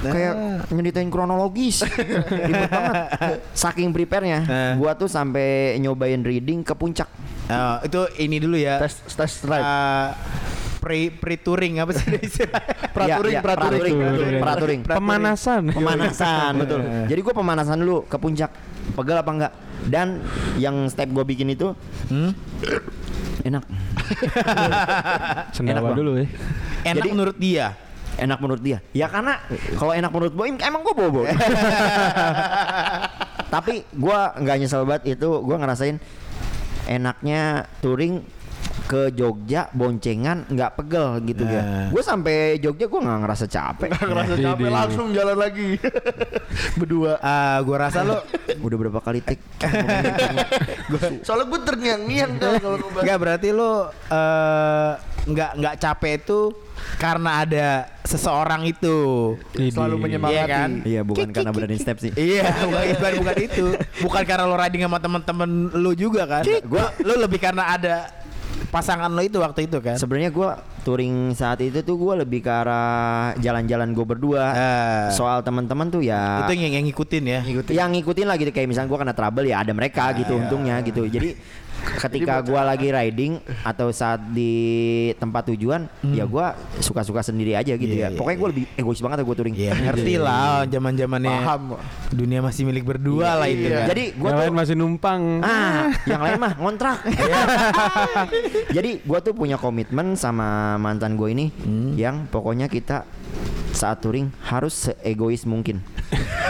Kayak 0.00 0.34
nyeritain 0.70 1.08
kronologis. 1.08 1.82
Ribet 2.48 2.70
banget. 2.70 2.94
Saking 3.52 3.90
prepare-nya, 3.90 4.38
Eh. 4.44 4.72
gua 4.76 4.94
tuh 4.94 5.08
sampai 5.08 5.74
nyobain 5.76 6.20
reading 6.20 6.62
ke 6.62 6.72
puncak. 6.72 7.10
Oh, 7.48 7.76
itu 7.80 8.00
ini 8.18 8.36
dulu 8.36 8.54
ya 8.54 8.76
Tes 8.78 8.94
tes 9.08 9.32
drive. 9.40 9.64
Eh, 9.64 10.08
pre 10.78 11.10
pre 11.10 11.34
touring 11.36 11.78
apa 11.78 11.90
sih 11.92 12.06
istilahnya? 12.16 12.62
Praturing, 12.96 13.34
Iya, 13.34 13.38
iya, 13.38 13.42
praturing. 13.42 13.96
praturing. 14.40 14.80
Pemanasan. 14.82 15.62
Pemanasan 15.68 16.52
betul. 16.62 16.80
Jadi 17.04 17.20
gua 17.20 17.34
pemanasan 17.34 17.78
dulu 17.78 18.04
ke 18.04 18.16
puncak. 18.16 18.50
Pegel 18.94 19.16
apa 19.16 19.30
enggak? 19.30 19.52
Dan 19.84 20.22
yang 20.56 20.86
step 20.86 21.08
gua 21.08 21.22
bikin 21.22 21.48
itu 21.48 21.74
Hmm? 22.08 22.32
enak. 23.40 23.62
Sendawa 25.54 25.92
dulu 25.92 26.18
ya. 26.18 26.26
Enak 26.84 26.96
Jadi- 27.00 27.10
menurut 27.10 27.36
dia. 27.36 27.66
Enak 28.16 28.38
menurut 28.38 28.58
dia. 28.58 28.78
Ya 28.90 29.06
karena 29.06 29.38
kalau 29.74 29.92
enak 29.92 30.10
menurut 30.10 30.34
Boim 30.34 30.58
emang 30.58 30.82
gua 30.82 30.94
bobo. 30.96 31.22
Tapi 33.48 33.86
gua 33.92 34.34
nggak 34.34 34.56
nyesel 34.58 34.82
banget 34.84 35.16
itu 35.16 35.28
gua 35.38 35.56
ngerasain 35.56 35.96
enaknya 36.84 37.68
touring 37.78 38.20
ke 38.88 39.12
Jogja 39.12 39.68
boncengan 39.70 40.48
nggak 40.48 40.70
pegel 40.74 41.20
gitu 41.22 41.44
Nah. 41.44 41.52
ya. 41.52 41.62
Gue 41.92 42.00
sampai 42.00 42.56
Jogja 42.56 42.88
gua 42.88 43.00
nggak 43.04 43.18
ngerasa 43.20 43.44
capek. 43.46 43.88
Ngerasa 43.92 44.34
capek 44.34 44.64
Jadi. 44.64 44.72
langsung 44.74 45.06
jalan 45.12 45.36
lagi. 45.36 45.76
Berdua. 46.80 47.20
Ah, 47.20 47.60
gua 47.60 47.76
rasa 47.84 48.00
lu 48.00 48.16
Udah 48.58 48.76
berapa 48.80 48.98
kali 48.98 49.20
take? 49.20 49.44
Soalnya 51.26 51.46
gue 51.46 51.60
terngiang-ngiang 51.62 52.32
kan 52.36 52.52
kalau. 52.58 52.76
Enggak 52.96 53.18
berarti 53.18 53.48
lu 53.50 53.72
eh 54.08 54.92
nggak 55.28 55.50
nggak 55.60 55.74
capek 55.76 56.12
itu 56.18 56.40
karena 56.96 57.44
ada 57.44 57.66
seseorang 58.02 58.64
itu. 58.64 58.96
Selalu 59.52 59.94
menyemangati. 60.00 60.32
Iya 60.34 60.44
kan? 60.48 60.70
Iya 60.80 61.00
bukan 61.04 61.28
karena 61.28 61.50
benerin 61.52 61.76
step 61.76 62.00
sih. 62.00 62.12
Iya, 62.14 62.48
bukan, 62.64 62.82
bukan 62.96 63.12
bukan 63.20 63.36
itu. 63.36 63.66
Bukan 64.00 64.22
karena 64.24 64.44
lo 64.48 64.56
riding 64.56 64.82
sama 64.82 64.98
temen-temen 64.98 65.50
lu 65.76 65.92
juga 65.92 66.24
kan. 66.24 66.42
Gua 66.64 66.88
lu 66.98 67.14
lebih 67.18 67.36
karena 67.36 67.68
ada 67.68 68.08
pasangan 68.68 69.08
lo 69.12 69.22
itu 69.24 69.40
waktu 69.40 69.68
itu 69.68 69.78
kan. 69.80 69.96
Sebenarnya 69.96 70.30
gua 70.32 70.60
touring 70.84 71.36
saat 71.36 71.60
itu 71.60 71.84
tuh 71.84 72.00
gue 72.00 72.24
lebih 72.24 72.40
ke 72.40 72.48
arah 72.48 73.36
jalan-jalan 73.36 73.92
gue 73.92 74.06
berdua. 74.08 74.44
Eh, 74.56 75.06
Soal 75.12 75.44
teman-teman 75.44 75.92
tuh 75.92 76.00
ya 76.00 76.48
itu 76.48 76.56
yang, 76.56 76.80
yang 76.80 76.84
ngikutin 76.88 77.24
ya. 77.28 77.40
yang 77.68 77.90
ngikutin 77.92 78.26
lah 78.28 78.36
gitu 78.40 78.50
kayak 78.54 78.68
misalnya 78.70 78.88
gue 78.88 78.98
kena 79.04 79.14
trouble 79.16 79.44
ya 79.44 79.60
ada 79.60 79.72
mereka 79.76 80.16
gitu 80.16 80.38
untungnya 80.38 80.80
gitu 80.80 81.04
jadi 81.04 81.36
ketika 81.98 82.40
gue 82.40 82.56
lagi 82.56 82.88
riding 82.88 83.32
atau 83.60 83.88
saat 83.88 84.20
di 84.28 84.52
tempat 85.14 85.48
tujuan 85.48 85.86
ya 86.06 86.22
gue 86.22 86.46
suka-suka 86.78 87.20
sendiri 87.20 87.52
aja 87.52 87.72
gitu 87.72 87.88
Iya, 87.88 88.00
ya. 88.00 88.08
iya, 88.10 88.18
pokoknya 88.18 88.38
gue 88.38 88.48
lebih 88.52 88.64
egois 88.74 89.00
banget 89.00 89.18
gue 89.20 89.34
touring. 89.34 89.54
Iya 89.54 89.72
ngerti 89.74 90.14
lah 90.16 90.62
zaman 90.64 90.92
zamannya 90.94 91.32
Paham. 91.38 91.62
dunia 92.10 92.40
masih 92.40 92.62
milik 92.64 92.84
berdua 92.84 93.36
lah 93.36 93.46
itu 93.46 93.66
Iya. 93.66 93.78
kan. 93.78 93.88
jadi 93.90 94.04
gue 94.12 94.22
Yang 94.24 94.34
tuh 94.34 94.44
lain 94.44 94.54
masih 94.54 94.74
numpang. 94.74 95.22
ah 95.40 95.86
yang 96.04 96.20
lain 96.20 96.38
mah 96.38 96.52
ngontrak. 96.56 96.98
Jadi 98.76 99.00
gue 99.00 99.18
tuh 99.20 99.32
punya 99.32 99.56
komitmen 99.56 100.14
sama 100.14 100.48
mantan 100.76 101.14
gue 101.14 101.28
ini 101.28 101.46
yang 101.94 102.26
pokoknya 102.26 102.66
kita 102.66 103.04
saat 103.70 104.00
touring 104.00 104.32
harus 104.42 104.88
seegois 104.88 105.44
mungkin 105.44 105.78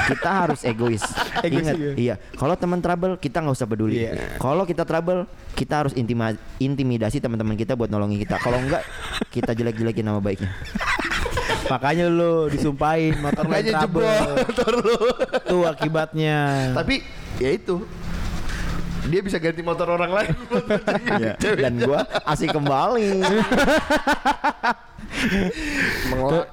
kita 0.09 0.31
harus 0.43 0.61
egois 0.63 1.05
Egois 1.45 1.61
ingat 1.63 1.77
juga. 1.77 1.93
iya 1.95 2.15
kalau 2.33 2.55
teman 2.55 2.81
trouble 2.81 3.15
kita 3.15 3.39
nggak 3.39 3.55
usah 3.55 3.69
peduli 3.69 4.01
Iya. 4.01 4.41
kalau 4.41 4.65
kita 4.65 4.83
trouble 4.83 5.29
kita 5.53 5.75
harus 5.79 5.93
intima- 5.93 6.33
intimidasi 6.57 7.19
teman-teman 7.19 7.55
kita 7.55 7.73
buat 7.73 7.87
nolongin 7.87 8.17
kita 8.19 8.37
kalau 8.39 8.57
enggak 8.57 8.81
kita 9.29 9.53
jelek-jelekin 9.53 10.03
nama 10.03 10.19
baiknya 10.19 10.49
Makanya 11.69 12.09
lu 12.09 12.49
disumpahin 12.49 13.13
motor 13.21 13.45
lu 13.45 13.53
trouble. 13.53 14.01
jebol 14.01 14.09
motor 14.41 14.73
lu. 14.81 15.01
Tuh 15.45 15.63
akibatnya. 15.69 16.73
Tapi 16.73 17.05
ya 17.37 17.53
itu. 17.53 17.85
Dia 19.05 19.21
bisa 19.21 19.37
ganti 19.37 19.61
motor 19.61 19.85
orang 19.91 20.09
lain. 20.09 20.33
Iya. 21.21 21.37
dan 21.37 21.77
gue 21.77 22.01
asik 22.25 22.57
kembali. 22.57 23.21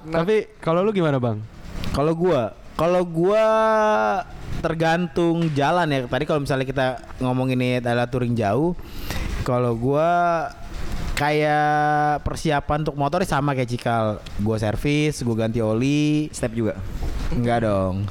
Tapi 0.06 0.36
kalau 0.60 0.84
lu 0.84 0.92
gimana 0.92 1.16
bang? 1.16 1.40
Kalau 1.92 2.12
gua, 2.12 2.52
kalau 2.76 3.02
gua 3.08 3.46
tergantung 4.60 5.52
jalan 5.56 5.88
ya. 5.90 6.00
Tadi 6.08 6.24
kalau 6.28 6.44
misalnya 6.44 6.68
kita 6.68 6.86
ngomongin 7.24 7.60
ini 7.60 7.70
adalah 7.80 8.08
touring 8.08 8.36
jauh, 8.36 8.76
kalau 9.48 9.76
gua 9.76 10.10
kayak 11.16 12.22
persiapan 12.28 12.84
untuk 12.84 13.00
motor 13.00 13.24
sama 13.24 13.56
kayak 13.56 13.72
Cikal. 13.72 14.06
Gua 14.44 14.60
servis, 14.60 15.24
gua 15.24 15.48
ganti 15.48 15.64
oli. 15.64 16.28
step 16.36 16.52
juga 16.52 16.76
Enggak 17.34 17.66
dong. 17.66 18.06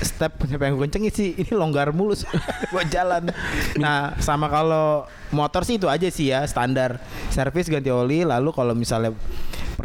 Step 0.00 0.32
siapa 0.48 0.64
yang 0.64 0.80
gue 0.80 0.88
kencengin 0.88 1.12
sih? 1.12 1.36
Ini 1.36 1.52
longgar 1.52 1.92
mulus 1.92 2.24
buat 2.72 2.88
jalan. 2.88 3.28
Nah, 3.76 4.16
sama 4.16 4.48
kalau 4.48 5.04
motor 5.34 5.66
sih 5.68 5.76
itu 5.76 5.90
aja 5.92 6.08
sih 6.08 6.32
ya 6.32 6.48
standar. 6.48 6.96
Servis 7.28 7.68
ganti 7.68 7.92
oli, 7.92 8.24
lalu 8.24 8.48
kalau 8.56 8.72
misalnya 8.72 9.12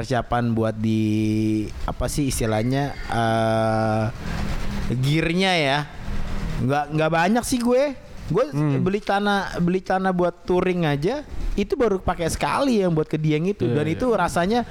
persiapan 0.01 0.57
buat 0.57 0.73
di 0.73 1.63
apa 1.85 2.09
sih 2.09 2.33
istilahnya 2.33 2.97
eh 3.13 4.05
gearnya 4.97 5.51
ya. 5.61 5.79
Nggak 6.65 6.85
nggak 6.97 7.11
banyak 7.13 7.43
sih 7.45 7.61
gue. 7.61 7.93
Gue 8.31 8.45
beli 8.81 8.97
tanah 9.03 9.61
beli 9.61 9.85
tanah 9.85 10.09
buat 10.09 10.47
touring 10.47 10.87
aja 10.89 11.21
itu 11.53 11.75
baru 11.75 11.99
pakai 11.99 12.27
sekali 12.27 12.79
yang 12.79 12.91
buat 12.91 13.05
ke 13.05 13.15
Dieng 13.15 13.43
itu 13.45 13.67
dan 13.67 13.83
Iya, 13.83 13.95
itu 13.95 14.07
rasanya 14.09 14.63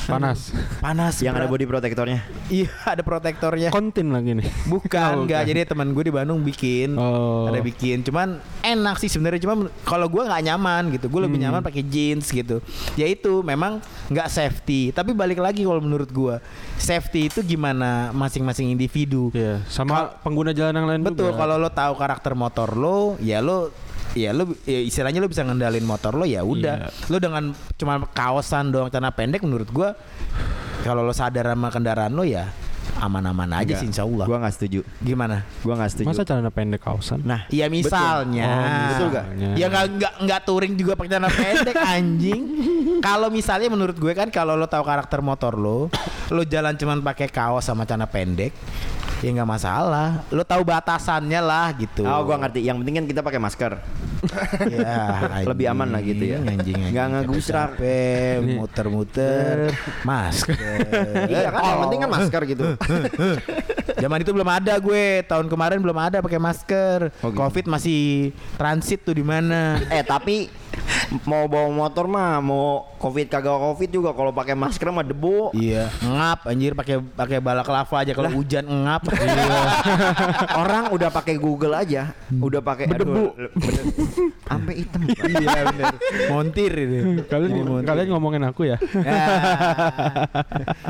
Panas. 0.00 0.50
panas 0.82 1.22
yang 1.22 1.38
ada 1.38 1.46
body 1.46 1.62
protectornya. 1.64 2.26
Iya 2.50 2.66
ada 2.82 2.98
protektornya. 2.98 3.70
Kontin 3.70 4.10
lagi 4.10 4.34
nih. 4.34 4.48
Bukan 4.66 4.90
Oh, 5.14 5.22
enggak. 5.22 5.46
Jadi 5.46 5.62
teman 5.64 5.94
gue 5.94 6.02
di 6.02 6.10
Bandung 6.10 6.42
bikin. 6.42 6.98
Oh. 6.98 7.46
Ada 7.46 7.62
bikin. 7.62 8.02
Cuman 8.02 8.42
enak 8.58 8.98
sih 8.98 9.06
sebenarnya. 9.06 9.38
Cuma 9.38 9.54
kalau 9.84 10.10
gue 10.10 10.18
nggak 10.18 10.42
nyaman 10.42 10.90
gitu. 10.90 11.06
Gue 11.06 11.22
lebih 11.22 11.38
Hmm. 11.38 11.46
nyaman 11.46 11.62
pakai 11.62 11.86
jeans 11.86 12.26
gitu. 12.26 12.58
Ya 12.94 13.06
itu 13.06 13.38
memang 13.40 13.78
nggak 14.10 14.26
safety. 14.26 14.90
Tapi 14.90 15.14
balik 15.14 15.38
lagi 15.38 15.62
kalau 15.62 15.78
menurut 15.78 16.10
gue 16.10 16.42
Safety 16.74 17.30
itu 17.30 17.46
gimana 17.46 18.10
masing-masing 18.10 18.66
individu. 18.68 19.30
Iya, 19.30 19.62
sama 19.68 20.10
pengguna 20.18 20.50
jalan 20.50 20.74
yang 20.74 20.88
lain 20.88 21.02
Betul 21.04 21.36
kalau 21.36 21.54
lo 21.54 21.68
tahu 21.68 21.92
karakter 21.94 22.32
motor 22.32 22.72
lo 22.72 23.14
Ya 23.20 23.38
lo 23.38 23.70
Ya 24.12 24.30
lo 24.30 24.50
ya 24.64 24.80
istilahnya 24.80 25.18
lo 25.18 25.26
bisa 25.26 25.40
ngendalin 25.40 25.82
motor 25.82 26.12
lo 26.12 26.24
ya 26.24 26.42
udah. 26.42 26.86
Iya. 26.86 27.06
Lo 27.06 27.16
dengan 27.16 27.54
cuma 27.74 28.02
kaosan 28.06 28.70
doang 28.70 28.88
celana 28.88 29.10
pendek 29.10 29.40
menurut 29.40 29.68
gua 29.68 29.94
kalau 30.80 31.00
lo 31.00 31.12
sadar 31.12 31.46
sama 31.48 31.68
kendaraan 31.68 32.10
lo 32.10 32.22
ya 32.22 32.50
aman-aman 32.98 33.48
aja 33.54 33.80
sih 33.80 33.88
insya 33.88 34.04
Allah. 34.04 34.26
gue 34.26 34.36
nggak 34.36 34.52
setuju 34.52 34.80
Gimana? 35.00 35.40
gue 35.56 35.72
nggak 35.72 35.88
setuju 35.88 36.06
Masa 36.10 36.20
celana 36.20 36.52
pendek 36.52 36.82
kausan? 36.82 37.24
nah 37.24 37.48
Iya 37.48 37.72
misalnya. 37.72 38.44
Oh, 38.44 38.60
Betul 38.92 39.06
nggak? 39.08 39.24
misalnya. 39.30 39.48
Ya 39.56 39.66
nggak 39.68 39.84
nggak 39.94 40.12
nggak 40.20 40.40
touring 40.44 40.74
juga 40.74 40.92
pakai 40.94 41.10
celana 41.10 41.30
pendek 41.30 41.76
anjing. 41.96 42.42
Kalau 43.00 43.32
misalnya 43.32 43.72
menurut 43.72 43.96
gue 43.96 44.12
kan 44.12 44.28
kalau 44.28 44.52
lo 44.52 44.66
tahu 44.66 44.84
karakter 44.84 45.24
motor 45.24 45.56
lo, 45.56 45.88
lo 46.28 46.42
jalan 46.44 46.76
cuman 46.76 47.00
pakai 47.00 47.28
kaos 47.28 47.64
sama 47.64 47.88
celana 47.88 48.04
pendek, 48.04 48.52
ya 49.20 49.30
nggak 49.36 49.50
masalah. 49.50 50.24
Lo 50.32 50.42
tahu 50.42 50.64
batasannya 50.64 51.40
lah 51.40 51.68
gitu. 51.76 52.04
Oh, 52.04 52.24
gua 52.24 52.40
ngerti. 52.40 52.64
Yang 52.64 52.76
penting 52.84 52.94
kan 52.96 53.06
kita 53.06 53.20
pakai 53.20 53.40
masker. 53.40 53.72
Ya, 54.68 55.00
Lebih 55.50 55.66
aman 55.72 55.88
lah 55.92 56.00
gitu 56.04 56.24
ya. 56.24 56.38
Anjing, 56.40 56.60
anjing. 56.60 56.80
Nggak 56.92 57.06
ngegusrak. 57.12 57.70
Muter-muter, 58.56 59.72
masker. 60.04 60.56
iya 61.28 61.48
kan, 61.52 61.62
yang 61.64 61.80
penting 61.88 62.00
kan 62.04 62.10
masker 62.10 62.42
gitu. 62.48 62.64
Zaman 64.02 64.18
itu 64.24 64.30
belum 64.32 64.48
ada 64.48 64.74
gue, 64.80 65.24
tahun 65.28 65.46
kemarin 65.48 65.78
belum 65.80 65.98
ada 65.98 66.18
pakai 66.24 66.40
masker. 66.40 67.12
Oh, 67.20 67.28
gitu. 67.28 67.36
Covid 67.36 67.64
masih 67.68 68.32
transit 68.56 69.04
tuh 69.04 69.16
di 69.16 69.24
mana? 69.24 69.76
eh, 69.92 70.04
tapi 70.04 70.48
mau 71.26 71.46
bawa 71.50 71.68
motor 71.70 72.06
mah 72.06 72.38
mau 72.38 72.86
covid 73.00 73.26
kagak 73.26 73.56
covid 73.56 73.90
juga 73.90 74.10
kalau 74.14 74.30
pakai 74.30 74.54
masker 74.54 74.88
mah 74.92 75.06
debu. 75.06 75.54
Iya, 75.56 75.90
ngap 76.04 76.46
anjir 76.46 76.72
pakai 76.76 77.00
pakai 77.02 77.38
balak 77.42 77.66
lava 77.66 77.96
aja 77.98 78.12
kalau 78.14 78.30
hujan 78.30 78.64
ngap. 78.66 79.08
Orang 80.62 80.94
udah 80.94 81.10
pakai 81.10 81.34
Google 81.40 81.74
aja, 81.74 82.14
udah 82.28 82.60
pakai 82.60 82.84
bener. 82.90 83.50
Sampai 84.46 84.74
hitam. 84.82 85.00
iya 85.42 85.60
benar. 85.70 85.94
Montir 86.30 86.72
itu. 86.74 86.98
Kalian 87.26 87.50
Ini 87.50 87.62
montir. 87.64 87.86
kalian 87.88 88.08
ngomongin 88.12 88.42
aku 88.46 88.62
ya? 88.68 88.76
Ya. 88.94 89.24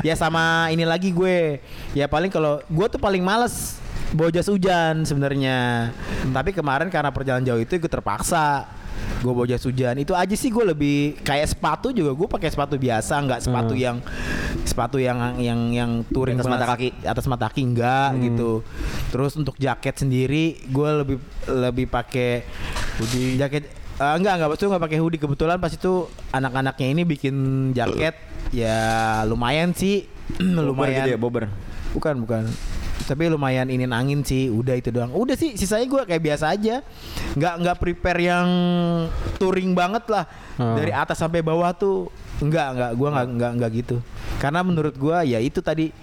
ya 0.11 0.13
sama 0.17 0.69
ini 0.73 0.83
lagi 0.83 1.13
gue. 1.13 1.61
Ya 1.93 2.05
paling 2.09 2.33
kalau 2.33 2.59
gue 2.65 2.87
tuh 2.89 2.99
paling 3.01 3.21
males 3.21 3.77
bawa 4.11 4.29
jas 4.33 4.49
hujan 4.49 5.05
sebenarnya. 5.07 5.89
Tapi 6.29 6.51
kemarin 6.51 6.91
karena 6.91 7.09
perjalanan 7.13 7.47
jauh 7.47 7.61
itu 7.61 7.79
gue 7.79 7.91
terpaksa 7.91 8.80
gue 9.21 9.31
bawa 9.31 9.45
jas 9.45 9.61
hujan. 9.61 9.95
Itu 9.95 10.13
aja 10.13 10.33
sih 10.33 10.49
gue 10.49 10.65
lebih 10.65 10.97
kayak 11.21 11.51
sepatu 11.51 11.89
juga. 11.89 12.11
Gue 12.11 12.25
pakai 12.25 12.49
sepatu 12.49 12.75
biasa 12.75 13.13
nggak 13.21 13.41
sepatu 13.41 13.73
Hmm. 13.73 13.81
yang 13.81 13.97
sepatu 14.63 14.97
yang 14.97 15.17
yang 15.37 15.59
yang 15.71 15.91
touring 16.07 16.35
Atas 16.35 16.49
mata 16.49 16.65
kaki. 16.67 16.89
atas 17.03 17.25
mata 17.25 17.45
kaki 17.47 17.61
enggak 17.63 18.09
gitu. 18.19 18.65
Terus 19.09 19.33
untuk 19.35 19.55
jaket 19.55 19.95
sendiri 19.97 20.57
gue 20.63 20.89
lebih 20.97 21.17
lebih 21.45 21.85
pakai 21.85 22.41
hoodie. 22.97 23.37
jaket 23.37 23.69
eh, 23.95 24.13
enggak 24.17 24.33
enggak 24.35 24.49
pasti 24.51 24.63
nggak 24.65 24.83
pakai 24.83 24.97
hoodie. 24.97 25.21
Kebetulan 25.21 25.57
pas 25.57 25.69
itu 25.69 25.93
anak-anaknya 26.31 26.87
ini 26.89 27.03
bikin 27.05 27.35
jaket 27.71 28.17
ya 28.49 28.79
lumayan 29.23 29.71
sih. 29.71 30.09
Lumayan 30.39 31.03
gitu 31.03 31.11
ya, 31.13 31.19
bober. 31.19 31.51
bukan 31.91 32.23
bukan 32.23 32.43
tapi 33.11 33.27
lumayan 33.27 33.67
inin 33.67 33.91
angin 33.91 34.23
sih 34.23 34.47
udah 34.47 34.79
itu 34.79 34.87
doang. 34.87 35.11
Udah 35.11 35.35
sih 35.35 35.59
sisanya 35.59 35.83
gue 35.83 36.01
kayak 36.07 36.23
biasa 36.23 36.55
aja. 36.55 36.79
Nggak 37.35 37.53
nggak 37.59 37.77
prepare 37.83 38.19
yang 38.23 38.47
touring 39.35 39.75
banget 39.75 40.07
lah 40.07 40.23
Hmm. 40.59 40.75
dari 40.75 40.91
atas 40.91 41.17
sampai 41.17 41.39
bawah 41.39 41.71
tuh 41.71 42.11
nggak 42.41 42.67
nggak 42.73 42.91
gue 42.97 43.09
nggak 43.13 43.27
nggak 43.37 43.51
nggak 43.61 43.71
gitu 43.83 43.95
karena 44.41 44.59
menurut 44.65 44.95
gue 44.97 45.17
ya 45.29 45.37
itu 45.37 45.61
tadi 45.61 45.93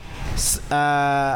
eh, 0.70 1.34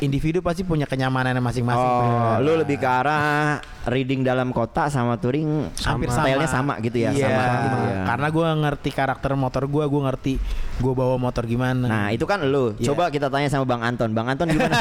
individu 0.00 0.38
pasti 0.40 0.62
punya 0.62 0.86
kenyamanan 0.86 1.34
masing-masing 1.38 1.82
Oh, 1.84 2.38
lu 2.42 2.58
lebih 2.58 2.78
ke 2.78 2.86
arah 2.86 3.58
reading 3.84 4.24
dalam 4.24 4.48
kota 4.48 4.88
sama 4.88 5.20
touring 5.20 5.68
hampir 5.84 6.08
sama. 6.08 6.24
stylenya 6.24 6.48
sama 6.48 6.74
gitu 6.80 7.04
ya, 7.04 7.10
Iya, 7.12 7.28
sama 7.28 7.44
gitu 7.60 7.78
ya. 7.84 7.96
Karena 8.08 8.26
gue 8.32 8.48
ngerti 8.64 8.90
karakter 8.90 9.30
motor 9.36 9.62
gue, 9.68 9.84
gue 9.84 10.02
ngerti 10.08 10.32
gue 10.80 10.92
bawa 10.96 11.20
motor 11.20 11.44
gimana. 11.44 11.84
Nah, 11.84 12.06
itu 12.08 12.24
kan 12.24 12.40
lu. 12.48 12.72
Iya. 12.80 12.90
Coba 12.92 13.12
kita 13.12 13.28
tanya 13.28 13.52
sama 13.52 13.68
Bang 13.68 13.84
Anton. 13.84 14.10
Bang 14.16 14.24
Anton 14.32 14.48
gimana? 14.48 14.80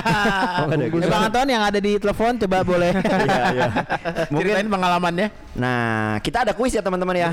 Oh, 0.63 0.71
gitu. 0.71 1.03
Eh, 1.03 1.11
Bang 1.11 1.23
Anton 1.27 1.47
yang 1.51 1.63
ada 1.67 1.79
di 1.83 1.99
telepon 1.99 2.39
coba 2.39 2.63
boleh. 2.63 2.91
Iya, 3.23 3.43
iya. 3.55 3.67
Ceritain 4.39 4.67
pengalamannya. 4.67 5.27
Nah, 5.55 6.17
kita 6.19 6.47
ada 6.47 6.51
kuis 6.55 6.71
ya 6.71 6.81
teman-teman 6.83 7.15
ya. 7.15 7.29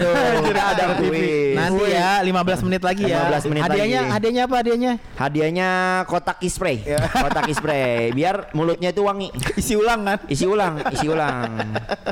Ada 0.48 0.84
kuis. 0.98 1.54
Nanti 1.56 1.84
ya 1.92 2.10
15 2.24 2.66
menit 2.66 2.82
lagi 2.82 3.04
ya. 3.08 3.18
15 3.30 3.50
menit 3.50 3.62
hadiahnya 3.64 4.00
lagi. 4.00 4.12
hadiahnya 4.14 4.42
apa 4.46 4.54
hadiahnya? 4.60 4.92
Hadiahnya 5.16 5.68
kotak 6.08 6.38
spray. 6.48 6.76
Iya. 6.84 6.98
kotak 7.24 7.46
spray 7.52 8.10
biar 8.12 8.50
mulutnya 8.56 8.90
itu 8.92 9.02
wangi. 9.04 9.28
Isi 9.56 9.74
ulang 9.76 10.00
kan? 10.06 10.18
Isi 10.26 10.44
ulang, 10.46 10.80
isi 10.92 11.06
ulang. 11.06 11.50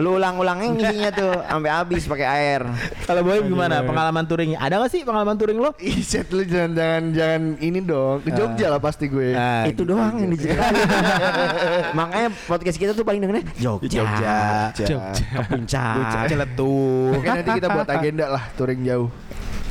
Lu 0.02 0.18
ulang-ulangnya 0.20 0.68
isinya 0.78 1.10
tuh 1.14 1.32
sampai 1.44 1.70
habis 1.70 2.02
pakai 2.06 2.26
air. 2.26 2.60
Kalau 3.04 3.20
boleh 3.24 3.40
gimana 3.46 3.82
pengalaman 3.82 4.24
touringnya? 4.26 4.58
Ada 4.60 4.84
gak 4.84 4.90
sih 4.92 5.00
pengalaman 5.02 5.36
touring 5.38 5.58
lo? 5.58 5.70
Iset 5.80 6.28
lu 6.34 6.44
jangan 6.44 6.72
jangan 6.76 7.04
jangan 7.14 7.42
ini 7.62 7.80
dong. 7.82 8.20
Ke 8.22 8.30
Jogja 8.34 8.66
lah 8.72 8.80
pasti 8.82 9.08
gue. 9.08 9.32
Nah, 9.32 9.64
itu 9.66 9.82
doang 9.86 10.14
yang 10.18 10.30
diceritain. 10.32 10.74
Makanya 11.98 12.28
podcast 12.46 12.78
kita 12.78 12.92
tuh 12.92 13.04
paling 13.06 13.20
dengernya 13.22 13.44
Jogja, 13.56 13.88
Jogja. 13.88 14.38
Jogja. 14.74 15.24
ke 15.24 15.42
puncak. 15.48 16.26
Celetuh. 16.28 17.16
Oke 17.18 17.28
nanti 17.28 17.50
kita 17.58 17.68
buat 17.72 17.88
agenda 17.88 18.17
lah 18.26 18.50
touring 18.58 18.82
jauh. 18.82 19.06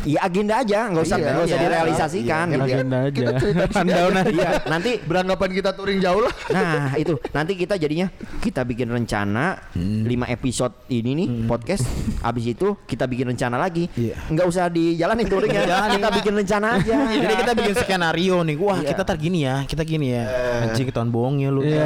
Iya 0.05 0.19
agenda 0.21 0.53
aja, 0.61 0.79
nggak 0.91 1.03
usah 1.03 1.17
Iya, 1.17 1.27
nggak 1.33 1.45
usah 1.47 1.57
iya. 1.57 1.63
direalisasikan 1.65 2.45
Iya, 2.45 2.53
gitu 2.53 2.61
ya. 2.61 2.75
Agenda 2.77 2.97
aja. 2.97 3.09
Kita 3.17 3.31
cerita 3.39 3.63
di 3.65 3.73
sini 3.73 3.91
aja. 3.91 4.21
Iya, 4.27 4.49
nanti 4.73 4.91
Beranggapan 5.01 5.49
kita 5.51 5.69
touring 5.73 5.99
jauh 5.99 6.21
lah. 6.21 6.33
Nah 6.51 6.93
itu 6.95 7.13
nanti 7.31 7.53
kita 7.55 7.75
jadinya 7.75 8.07
kita 8.39 8.61
bikin 8.61 8.87
rencana 8.87 9.57
5 9.73 10.05
episode 10.29 10.73
ini 10.89 11.11
nih 11.15 11.27
podcast 11.45 11.83
abis 12.21 12.45
itu 12.51 12.75
kita 12.83 13.07
bikin 13.07 13.31
rencana 13.31 13.57
lagi 13.57 13.87
Iya. 13.93 14.15
nggak 14.29 14.45
usah 14.45 14.69
dijalanin 14.69 15.25
touringnya 15.25 15.63
kita 15.95 16.09
bikin 16.13 16.33
rencana 16.35 16.67
aja 16.77 16.95
Jadi 17.07 17.33
kita 17.35 17.53
bikin 17.55 17.73
skenario 17.77 18.37
nih. 18.43 18.55
Wah, 18.57 18.79
kita 18.81 19.01
tar 19.01 19.17
gini 19.17 19.47
ya, 19.47 19.63
kita 19.63 19.81
gini 19.81 20.13
ya. 20.13 20.23
Anjing 20.67 20.85
ketahuan 20.85 21.09
bohongnya 21.09 21.49
lu. 21.49 21.61
Iya. 21.63 21.83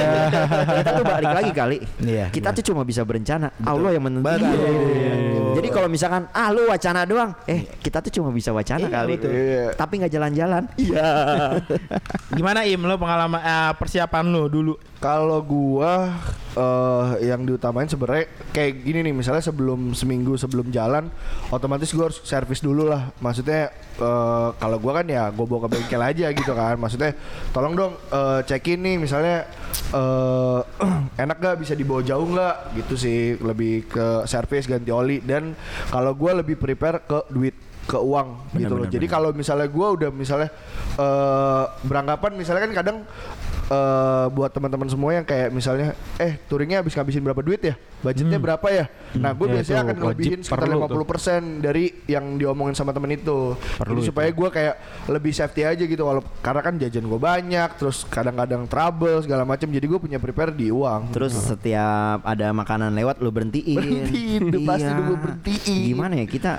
kita 0.82 0.90
tuh 0.98 1.06
balik 1.06 1.32
lagi 1.32 1.52
kali 1.52 1.78
Iya. 2.02 2.26
kita 2.30 2.50
tuh 2.52 2.64
cuma 2.72 2.82
bisa 2.84 3.02
berencana 3.04 3.52
Allah 3.64 3.94
yang 3.94 4.04
menentukan 4.04 4.40
jadi 5.52 5.68
kalau 5.68 5.88
misalkan 5.92 6.32
ah 6.32 6.48
lu 6.50 6.68
wacana 6.68 7.04
doang 7.04 7.36
eh 7.46 7.68
kita 7.80 8.00
tuh 8.00 8.11
cuma 8.12 8.30
bisa 8.30 8.52
wacana 8.52 8.86
Iya, 8.86 8.94
kali 8.94 9.14
betul. 9.16 9.32
Iya. 9.32 9.66
tapi 9.74 9.94
nggak 9.98 10.14
jalan-jalan. 10.14 10.64
Iya. 10.76 11.10
Gimana 12.38 12.64
Im? 12.64 12.84
Lo 12.84 12.96
pengalaman 12.96 13.40
eh, 13.40 13.72
persiapan 13.76 14.26
lo 14.28 14.48
dulu? 14.48 14.74
Kalau 15.02 15.42
gua 15.42 16.14
eh 16.52 17.26
yang 17.26 17.42
diutamain 17.42 17.88
sebenarnya 17.88 18.28
kayak 18.52 18.84
gini 18.84 19.00
nih. 19.02 19.14
Misalnya 19.16 19.42
sebelum 19.42 19.96
seminggu 19.96 20.36
sebelum 20.38 20.70
jalan 20.70 21.10
otomatis 21.50 21.90
gua 21.92 22.12
harus 22.12 22.22
servis 22.22 22.62
dulu 22.62 22.86
lah. 22.86 23.10
Maksudnya 23.18 23.72
eh 23.98 24.50
kalau 24.56 24.78
gua 24.78 25.02
kan 25.02 25.08
ya 25.08 25.32
gua 25.34 25.46
bawa 25.48 25.66
ke 25.66 25.80
bengkel 25.80 26.02
aja 26.02 26.28
gitu 26.30 26.52
kan. 26.54 26.76
Maksudnya 26.78 27.16
tolong 27.50 27.74
dong 27.74 27.94
eh 28.12 28.40
cekin 28.46 28.80
nih. 28.84 28.96
Misalnya 29.00 29.48
eh 29.92 30.60
enak 31.24 31.38
gak 31.40 31.58
bisa 31.60 31.74
dibawa 31.74 32.04
jauh 32.06 32.28
nggak? 32.28 32.56
Gitu 32.78 32.94
sih. 32.96 33.20
Lebih 33.42 33.90
ke 33.90 34.08
servis 34.28 34.70
ganti 34.70 34.92
oli. 34.94 35.18
Dan 35.20 35.58
kalau 35.90 36.14
gua 36.14 36.38
lebih 36.38 36.56
prepare 36.56 37.02
ke 37.02 37.26
duit 37.34 37.56
ke 37.92 38.00
uang 38.00 38.28
gitu 38.56 38.72
loh. 38.72 38.82
bener, 38.82 38.94
Jadi 38.94 39.06
kalau 39.06 39.30
misalnya 39.32 39.68
gua 39.68 39.88
udah 39.92 40.10
misalnya 40.10 40.48
eh 40.94 41.64
beranggapan 41.84 42.32
misalnya 42.34 42.62
kan 42.64 42.74
kadang 42.74 42.98
eh 43.68 44.26
buat 44.30 44.50
teman-teman 44.50 44.84
semua 44.86 45.12
yang 45.12 45.24
kayak 45.24 45.48
misalnya 45.50 45.92
eh 46.18 46.36
touringnya 46.46 46.80
habis 46.80 46.92
ngabisin 46.92 47.20
berapa 47.22 47.40
duit 47.40 47.62
ya 47.62 47.76
budgetnya 48.02 48.36
berapa 48.38 48.68
ya 48.68 48.86
nah 49.14 49.32
gue 49.32 49.44
Ya, 49.44 49.54
biasanya 49.54 49.80
akan 49.82 49.96
ngelebihin 49.98 50.40
sekitar 50.42 50.60
perlu 50.66 50.80
tuh. 50.82 51.04
50% 51.04 51.62
dari 51.62 51.84
yang 52.06 52.36
diomongin 52.36 52.74
sama 52.74 52.90
temen 52.90 53.12
itu 53.12 53.54
Perlu 53.78 53.92
jadi 53.94 54.02
itu. 54.02 54.08
supaya 54.08 54.30
gue 54.30 54.50
kayak 54.50 54.76
lebih 55.08 55.32
safety 55.32 55.62
aja 55.62 55.84
gitu 55.86 56.02
walau 56.02 56.24
karena 56.38 56.62
kan 56.62 56.74
jajan 56.76 57.06
gue 57.06 57.20
banyak 57.22 57.70
terus 57.76 58.04
kadang-kadang 58.06 58.66
trouble 58.66 59.20
segala 59.20 59.44
macam 59.44 59.68
jadi 59.68 59.86
gue 59.86 60.00
punya 60.00 60.18
prepare 60.18 60.52
di 60.52 60.68
uang 60.70 61.12
Terus 61.12 61.32
setiap 61.34 62.24
ada 62.24 62.52
makanan 62.52 62.92
lewat 62.94 63.20
lu 63.20 63.30
berhentiin. 63.30 63.78
Berhentiin, 63.78 64.42
pasti 64.62 64.84
Iya. 64.86 65.00
gua 65.02 65.18
berhentiin. 65.18 65.82
Gimana 65.88 66.14
ya 66.16 66.26
kita 66.26 66.52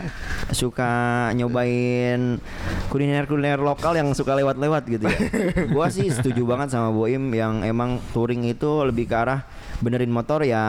suka 0.50 0.90
nyobain 1.30 2.42
kuliner-kuliner 2.90 3.62
lokal 3.62 3.94
yang 3.94 4.10
suka 4.10 4.34
lewat-lewat 4.34 4.82
gitu 4.90 5.06
ya. 5.06 5.18
gua 5.74 5.86
sih 5.86 6.10
setuju 6.10 6.42
banget 6.42 6.74
sama 6.74 6.90
Boim 6.90 7.30
yang 7.30 7.62
emang 7.62 8.02
touring 8.10 8.42
itu 8.42 8.82
lebih 8.82 9.06
ke 9.06 9.14
arah 9.14 9.46
benerin 9.78 10.10
motor 10.10 10.42
ya 10.42 10.62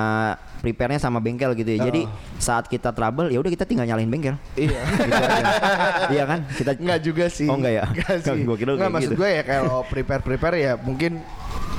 prepare-nya 0.62 1.02
sama 1.02 1.18
bengkel 1.18 1.58
gitu 1.58 1.74
ya. 1.74 1.90
Jadi 1.90 2.06
saat 2.38 2.70
kita 2.70 2.94
trouble 2.94 3.34
ya 3.34 3.42
udah 3.42 3.52
kita 3.52 3.66
tinggal 3.66 3.90
nyalain 3.90 4.08
bengkel. 4.08 4.38
iya 4.54 4.82
Gitu 4.86 6.14
iya 6.14 6.24
kan? 6.30 6.40
Kita 6.54 6.72
Enggak 6.78 7.00
juga 7.02 7.26
sih. 7.28 7.50
Oh, 7.50 7.58
enggak 7.58 7.74
ya? 7.74 7.84
Enggak 7.90 8.16
sih. 8.22 8.42
Gua 8.46 8.56
kira 8.56 8.72
Enggak, 8.78 8.92
maksud 8.94 9.12
gitu. 9.14 9.20
gue 9.20 9.30
ya 9.34 9.44
kalau 9.44 9.82
prepare-prepare 9.90 10.56
ya 10.62 10.74
mungkin 10.78 11.20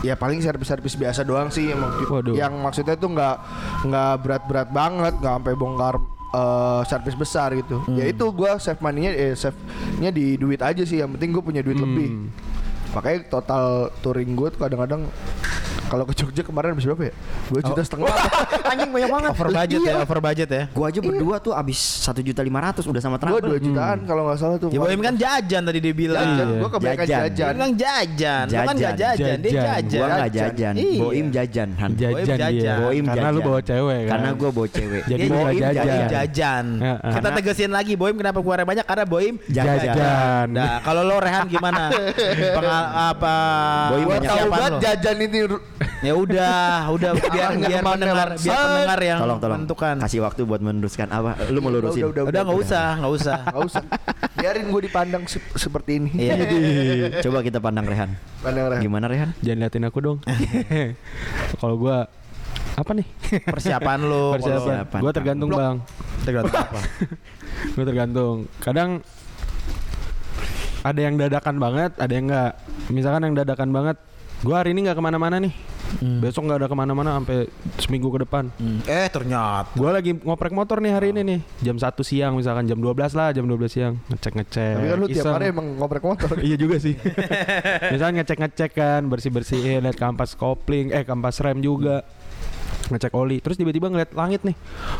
ya 0.04 0.14
paling 0.20 0.44
servis-servis 0.44 1.00
biasa 1.00 1.24
doang 1.24 1.48
sih 1.48 1.72
yang, 1.72 1.80
Waduh. 1.80 2.36
yang 2.36 2.52
maksudnya 2.60 2.92
tuh 2.92 3.08
nggak 3.16 3.36
nggak 3.88 4.12
berat-berat 4.20 4.68
banget, 4.68 5.14
nggak 5.16 5.34
sampai 5.40 5.54
bongkar 5.56 5.96
eh, 6.34 6.82
servis 6.90 7.14
besar 7.14 7.54
gitu. 7.54 7.86
Ya 7.94 8.10
itu 8.10 8.26
gue 8.34 8.50
save 8.58 8.82
money-nya 8.82 9.14
eh 9.14 9.34
save-nya 9.38 10.10
di 10.10 10.34
duit 10.34 10.58
aja 10.58 10.82
sih. 10.82 10.98
Yang 10.98 11.18
penting 11.18 11.30
gue 11.30 11.42
punya 11.42 11.62
duit 11.62 11.78
lebih. 11.78 12.28
Makanya 12.94 13.18
total 13.30 13.94
touring 14.02 14.34
gue 14.34 14.50
kadang-kadang 14.54 15.06
kalau 15.94 16.04
ke 16.04 16.14
Jogja 16.16 16.42
kemarin 16.42 16.74
habis 16.74 16.84
berapa 16.84 17.02
ya? 17.06 17.12
Dua 17.46 17.60
juta 17.62 17.80
setengah. 17.80 18.10
anjing 18.70 18.90
banyak 18.90 19.06
banget. 19.08 19.30
Over 19.30 19.48
budget 19.48 19.78
Iya. 19.78 19.86
ya, 19.86 20.02
over 20.02 20.18
budget 20.20 20.48
ya. 20.50 20.62
Gua 20.68 20.86
aja 20.88 20.98
berdua 20.98 21.36
tuh 21.38 21.52
abis 21.52 21.78
satu 22.02 22.18
juta 22.18 22.42
lima 22.42 22.58
ratus 22.60 22.82
udah 22.82 22.98
sama 22.98 23.14
Gue 23.16 23.30
trouble. 23.30 23.46
dua 23.48 23.58
jutaan 23.60 23.98
kalau 24.02 24.26
nggak 24.26 24.36
salah 24.36 24.56
tuh. 24.58 24.68
Ya 24.68 24.78
Boim 24.80 24.98
kan 24.98 25.14
jajan 25.14 25.62
tadi 25.62 25.78
dia 25.78 25.94
bilang. 25.94 26.26
jajan. 26.26 26.42
Iya. 26.44 26.58
Gue 26.58 26.70
kebanyakan 26.72 27.04
Jajan. 27.04 27.14
Dia 27.14 27.30
jajan. 27.30 27.54
bilang 27.54 27.72
jajan. 27.74 28.44
Lu 28.44 28.58
kan 28.58 28.74
nggak 28.74 28.74
Jajan. 28.74 28.98
jajan, 29.14 29.38
dia 29.38 29.52
Jajan. 29.52 29.62
jajan. 29.64 29.94
Gua 29.94 30.08
nggak 30.10 30.32
jajan, 30.32 30.72
Iya. 30.74 30.98
Boim 30.98 31.26
jajan. 31.30 31.68
Han. 31.78 31.90
Jajan 31.94 32.10
Boim 32.10 32.24
jajan. 32.26 32.50
Karena 33.06 33.30
lu 33.30 33.38
jajan. 33.38 33.46
bawa 33.46 33.60
cewek 33.62 34.00
kan. 34.00 34.10
Karena 34.10 34.28
gue 34.34 34.50
bawa 34.50 34.68
cewek. 34.68 35.02
Jadi 35.06 35.22
Boim 35.24 35.54
jajan. 35.54 36.08
jajan. 36.10 36.64
Ya, 36.76 36.94
Kita 37.14 37.28
tegesin 37.30 37.70
lagi 37.70 37.92
Boim 37.94 38.14
kenapa 38.14 38.38
keluarnya 38.40 38.66
banyak 38.66 38.84
karena 38.84 39.04
Boim 39.06 39.34
Jajan. 39.46 40.48
Nah, 40.50 40.82
kalau 40.82 41.02
lo 41.02 41.16
Rehan 41.16 41.46
gimana? 41.46 41.92
Pengal 42.56 42.84
apa? 43.06 43.36
Boim 43.92 44.06
banyak 44.10 44.74
jajan 44.80 45.16
ini 45.20 45.38
Ya 46.00 46.12
udah, 46.12 46.56
udah 46.90 47.10
biar 47.32 47.50
biar 47.54 47.80
ke 47.80 47.80
mana, 47.80 47.94
pendengar, 47.94 48.28
biar 48.30 48.38
bangsat. 48.38 48.64
pendengar 48.66 49.00
yang 49.00 49.18
Tolong 49.18 49.38
tolong 49.38 49.58
menentukan. 49.58 49.94
kasih 50.00 50.20
waktu 50.20 50.40
buat 50.42 50.60
meneruskan 50.60 51.08
apa? 51.08 51.30
Lu 51.48 51.58
mau 51.58 51.68
lurusin. 51.68 52.02
Udah, 52.04 52.22
Udah 52.24 52.40
nggak 52.42 52.58
usah, 52.58 52.86
nggak 52.98 53.12
usah. 53.12 53.38
Gak 53.46 53.62
usah. 53.64 53.84
Biarin 54.34 54.66
gue 54.66 54.82
dipandang 54.82 55.22
se- 55.24 55.52
seperti 55.54 55.90
ini. 55.96 56.10
Iya. 56.14 56.34
Coba 57.24 57.40
kita 57.40 57.58
pandang 57.58 57.84
Rehan. 57.84 58.10
Pandang 58.40 58.66
Rehan. 58.68 58.80
Gimana 58.80 59.06
Rehan? 59.06 59.30
Jangan 59.40 59.58
liatin 59.60 59.84
aku 59.84 59.98
dong. 60.00 60.18
Kalau 61.56 61.74
gua 61.74 62.06
apa 62.74 62.90
nih? 62.92 63.06
Persiapan 63.44 63.98
lo. 64.02 64.34
Persiapan. 64.34 64.60
Persiapan. 64.60 65.00
Gua 65.00 65.12
tergantung 65.12 65.48
Blok. 65.48 65.58
bang. 65.58 65.76
Tergantung 66.22 66.56
apa? 66.58 66.80
Gue 67.70 67.84
tergantung. 67.84 68.36
Kadang 68.58 68.90
ada 70.82 71.00
yang 71.00 71.14
dadakan 71.16 71.56
banget, 71.56 71.90
ada 71.96 72.12
yang 72.12 72.24
enggak. 72.26 72.52
Misalkan 72.86 73.22
yang 73.24 73.34
dadakan 73.34 73.70
banget, 73.70 73.96
gua 74.40 74.60
hari 74.60 74.72
ini 74.72 74.84
nggak 74.84 74.98
ke 74.98 75.04
mana-mana 75.04 75.36
nih. 75.38 75.54
Besok 76.20 76.48
nggak 76.48 76.58
ada 76.64 76.68
ke 76.68 76.76
mana-mana 76.76 77.10
sampai 77.20 77.48
seminggu 77.80 78.08
ke 78.10 78.26
depan. 78.26 78.50
Eh 78.84 79.06
ternyata. 79.08 79.70
Gua 79.76 79.94
lagi 79.94 80.16
ngoprek 80.16 80.52
motor 80.52 80.82
nih 80.82 80.92
hari 80.92 81.06
ini 81.14 81.20
nih. 81.22 81.40
Jam 81.62 81.76
1 81.78 81.94
siang 82.04 82.32
misalkan 82.36 82.66
jam 82.66 82.78
12 82.78 83.14
lah, 83.14 83.30
jam 83.32 83.44
12 83.46 83.70
siang. 83.70 83.94
Ngecek-ngecek. 84.10 84.74
Tapi 84.80 84.86
kan 84.90 84.98
lu 84.98 85.06
tiap 85.08 85.24
hari 85.36 85.46
emang 85.52 85.66
ngoprek 85.78 86.04
motor. 86.04 86.28
iya 86.46 86.56
juga 86.58 86.76
sih. 86.80 86.94
Misalnya 87.94 88.22
ngecek-ngecek 88.22 88.70
kan, 88.74 89.02
bersih-bersihin, 89.06 89.84
lihat 89.84 89.96
kampas 89.96 90.34
kopling, 90.34 90.90
eh 90.90 91.04
kampas 91.06 91.40
rem 91.40 91.60
juga. 91.62 92.02
Ngecek 92.90 93.12
oli, 93.14 93.40
terus 93.40 93.56
tiba-tiba 93.56 93.88
ngeliat 93.88 94.12
langit 94.12 94.44
nih. 94.44 94.56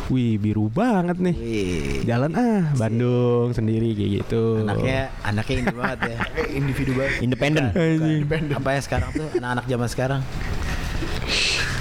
Wih, 0.09 0.41
biru 0.41 0.73
banget 0.73 1.21
nih. 1.21 1.35
Wih, 1.37 2.01
Jalan 2.09 2.33
ah, 2.33 2.63
Bandung 2.75 3.53
sendiri 3.53 3.93
kayak 3.93 4.11
gitu. 4.25 4.65
anaknya 4.65 5.13
anaknya 5.21 5.55
ini 5.61 5.73
banget 5.73 5.99
ya. 6.05 6.17
Kayak 6.33 6.51
individu 6.61 6.93
banget. 6.97 7.15
Independen. 7.21 7.65
Apa 8.55 8.69
ya 8.73 8.81
sekarang 8.81 9.11
tuh 9.13 9.29
anak-anak 9.37 9.65
zaman 9.69 9.89
sekarang? 9.91 10.21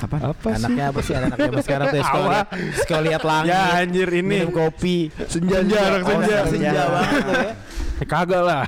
Apa? 0.04 0.16
Apa 0.36 0.48
sih? 0.52 0.60
Anaknya 0.60 0.86
apa 0.92 1.00
sih 1.00 1.14
anak-anak 1.16 1.40
zaman 1.48 1.62
sekarang 1.68 1.86
tuh 1.88 1.98
ya, 1.98 2.04
suka 2.04 2.20
Awal. 2.20 2.28
lihat 2.32 2.48
suka 2.76 2.98
lihat 3.00 3.22
langit. 3.24 3.52
Ya 3.56 3.62
anjir 3.80 4.10
ini. 4.12 4.36
minum 4.44 4.52
kopi. 4.52 4.98
Senja, 5.32 5.58
anak 5.64 6.04
senja. 6.04 6.36
Oh, 6.36 6.48
senja 6.52 6.72
banget 6.92 7.14
tuh 7.24 7.36
ya. 7.40 7.52
Eh, 8.02 8.08
kagak 8.12 8.42
lah. 8.42 8.64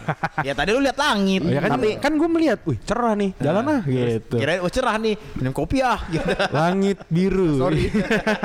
Ya 0.46 0.54
tadi 0.54 0.70
lu 0.74 0.82
lihat 0.82 0.98
langit. 0.98 1.42
Oh, 1.42 1.50
ya 1.50 1.62
kan, 1.64 1.80
Tapi- 1.80 1.98
kan 1.98 2.12
gue 2.14 2.30
melihat, 2.30 2.60
wih 2.66 2.78
cerah 2.82 3.14
nih, 3.14 3.32
jalan 3.38 3.64
ah 3.66 3.82
gitu. 3.84 4.36
Kirain 4.38 4.60
oh 4.62 4.70
cerah 4.70 4.96
nih, 4.98 5.16
minum 5.34 5.52
kopi 5.52 5.82
ah 5.82 6.00
gitu. 6.14 6.26
Langit 6.52 7.02
biru. 7.08 7.58
Sorry. 7.58 7.90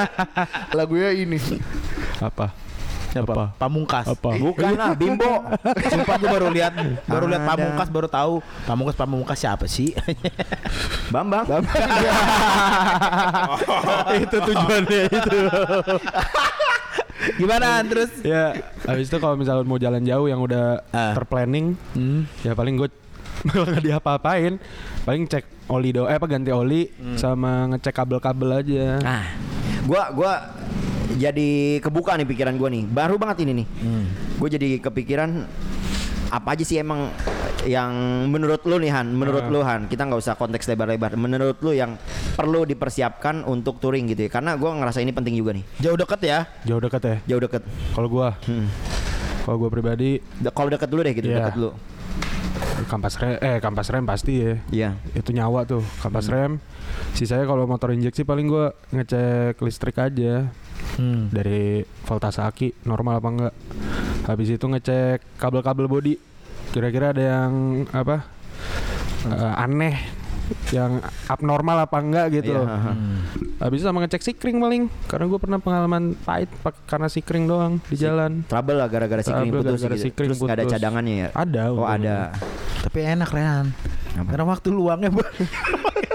Lagunya 0.79 1.11
ini. 1.13 1.37
Apa? 2.21 2.53
Apa? 3.11 3.59
Pamungkas. 3.59 4.07
Apa? 4.07 4.39
Bukan 4.39 4.71
lah, 4.71 4.95
Bimbo. 4.95 5.43
Sumpah 5.91 6.15
gue 6.15 6.31
baru 6.31 6.47
lihat 6.49 6.79
baru 7.11 7.27
lihat. 7.27 7.43
Pamungkas 7.43 7.89
baru 7.91 8.07
tahu 8.07 8.33
Pamungkas 8.63 8.95
Pamungkas 8.95 9.35
siapa 9.35 9.67
sih? 9.67 9.91
Bambang. 11.11 11.43
itu 14.15 14.37
tujuannya 14.39 15.01
itu. 15.11 15.39
Gimana 17.37 17.85
terus? 17.85 18.11
ya, 18.21 18.57
habis 18.83 19.07
itu 19.07 19.17
kalau 19.17 19.35
misalnya 19.35 19.63
mau 19.63 19.77
jalan 19.77 20.01
jauh 20.01 20.27
yang 20.27 20.41
udah 20.41 20.81
Ah. 20.89 21.13
terplanning, 21.13 21.77
Hmm. 21.93 22.25
ya 22.41 22.53
paling 22.53 22.77
gue 22.77 22.89
nggak 23.47 23.81
diapa-apain, 23.83 24.61
paling 25.03 25.25
cek 25.25 25.45
oli 25.67 25.91
do, 25.91 26.05
eh 26.05 26.15
apa 26.15 26.27
ganti 26.27 26.51
oli, 26.51 26.89
sama 27.15 27.69
ngecek 27.69 27.95
kabel-kabel 27.95 28.51
aja. 28.55 28.87
Nah, 28.99 29.25
gua 29.85 30.11
gua 30.11 30.33
jadi 31.11 31.49
kebuka 31.79 32.15
nih 32.15 32.27
pikiran 32.27 32.55
gua 32.55 32.69
nih. 32.69 32.85
Baru 32.85 33.17
banget 33.17 33.43
ini 33.43 33.65
nih. 33.65 33.67
Gue 34.37 34.49
jadi 34.49 34.79
kepikiran 34.79 35.45
apa 36.31 36.55
aja 36.55 36.63
sih 36.63 36.79
emang 36.79 37.11
yang 37.63 37.91
menurut 38.27 38.63
lu 38.65 38.79
nih 38.79 38.89
Han, 38.89 39.13
menurut 39.13 39.45
Ah. 39.45 39.53
lu 39.53 39.61
Han, 39.61 39.85
kita 39.85 40.07
nggak 40.07 40.17
usah 40.17 40.35
konteks 40.35 40.65
lebar-lebar. 40.65 41.13
Menurut 41.13 41.59
lu 41.61 41.75
yang 41.75 41.99
perlu 42.33 42.65
dipersiapkan 42.65 43.45
untuk 43.45 43.77
touring 43.77 44.09
gitu 44.09 44.25
ya. 44.25 44.31
Karena 44.31 44.55
gua 44.55 44.73
ngerasa 44.73 44.99
ini 44.99 45.11
penting 45.11 45.35
juga 45.35 45.53
nih. 45.53 45.65
Jauh 45.77 45.99
deket 45.99 46.21
ya? 46.23 46.39
Jauh 46.65 46.81
deket 46.81 47.03
ya. 47.03 47.17
Jauh 47.27 47.43
deket. 47.43 47.63
Kalau 47.93 48.09
gua, 48.09 48.39
Hmm. 48.47 48.71
kalau 49.45 49.57
gua 49.59 49.69
pribadi, 49.69 50.23
De- 50.39 50.49
Kalau 50.49 50.71
deket 50.71 50.89
dulu 50.89 51.01
deh 51.03 51.13
gitu, 51.13 51.29
Iya. 51.29 51.37
deket 51.45 51.57
dulu. 51.59 51.73
kampas 52.81 53.21
rem, 53.21 53.37
eh 53.39 53.61
kampas 53.61 53.93
rem 53.93 54.09
pasti 54.09 54.41
ya. 54.41 54.53
Iya. 54.73 54.91
Itu 55.13 55.37
nyawa 55.37 55.69
tuh, 55.69 55.85
kampas 56.01 56.27
Hmm. 56.27 56.33
rem. 56.33 56.53
Sisanya 57.13 57.45
kalau 57.45 57.69
motor 57.69 57.93
injeksi 57.93 58.25
paling 58.25 58.49
gua 58.49 58.73
ngecek 58.89 59.61
listrik 59.61 60.01
aja. 60.01 60.49
Hmm. 60.93 61.29
dari 61.29 61.79
voltase 62.03 62.41
aki 62.41 62.75
normal 62.83 63.19
apa 63.19 63.29
enggak 63.29 63.55
Habis 64.23 64.49
itu 64.51 64.63
ngecek 64.63 65.37
kabel-kabel 65.37 65.87
body. 65.87 66.15
Kira-kira 66.71 67.11
ada 67.11 67.23
yang 67.39 67.53
apa? 67.91 68.27
eh, 69.23 69.55
aneh 69.59 69.97
yang 70.69 70.99
abnormal 71.27 71.79
apa 71.81 71.99
enggak 71.99 72.27
gitu 72.33 72.51
Iya, 72.51 72.57
loh. 72.57 72.67
haha. 72.67 72.93
Habis 73.61 73.77
itu 73.77 73.87
sama 73.87 73.99
ngecek 74.01 74.23
sikring 74.25 74.59
paling 74.59 74.83
karena 75.05 75.25
gue 75.27 75.39
pernah 75.39 75.59
pengalaman 75.59 76.15
pahit 76.17 76.51
pak- 76.59 76.79
karena 76.87 77.07
sikring 77.07 77.45
doang 77.45 77.79
di 77.81 77.97
jalan. 77.97 78.43
Trouble 78.45 78.75
lah 78.75 78.87
gara-gara 78.87 79.21
sikring 79.21 79.51
putus 79.53 79.67
gara-gara 79.79 79.95
gitu. 79.95 80.05
sikring 80.07 80.29
Terus 80.29 80.41
nggak 80.41 80.53
ada 80.53 80.65
putus. 80.65 80.75
cadangannya 80.75 81.15
ya? 81.17 81.29
Ada. 81.33 81.63
Oh 81.71 81.85
ada. 81.85 82.35
Tapi 82.81 82.99
enak 83.05 83.31
Rehan. 83.31 83.67
Apa? 84.21 84.29
Karena 84.31 84.47
waktu 84.47 84.69
luangnya 84.69 85.09
Bu. 85.09 85.23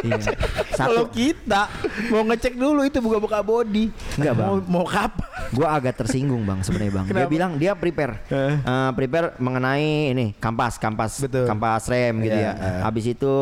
Iya. 0.02 0.18
Kalau 0.80 1.08
kita 1.08 1.72
mau 2.10 2.24
ngecek 2.24 2.54
dulu 2.54 2.84
itu 2.84 3.00
buka-buka 3.00 3.40
body. 3.40 3.90
Enggak, 4.16 4.34
Bang. 4.34 4.46
Mau, 4.46 4.56
mau 4.68 4.86
kapan? 4.86 5.28
gue 5.46 5.64
agak 5.64 5.94
tersinggung 5.96 6.42
bang 6.42 6.60
sebenarnya 6.60 6.92
bang. 6.92 7.06
Dia 7.06 7.12
Kenapa? 7.16 7.32
bilang 7.32 7.52
dia 7.56 7.72
prepare, 7.74 8.18
Eh. 8.28 8.58
Eh, 8.58 8.90
prepare 8.92 9.38
mengenai 9.38 9.88
ini 10.12 10.34
kampas, 10.36 10.76
kampas, 10.76 11.22
Betul. 11.22 11.46
kampas 11.46 11.86
rem 11.86 12.18
gitu 12.20 12.34
Iya, 12.34 12.52
ya. 12.52 12.54
eh. 12.58 12.82
Habis 12.82 13.06
itu 13.08 13.36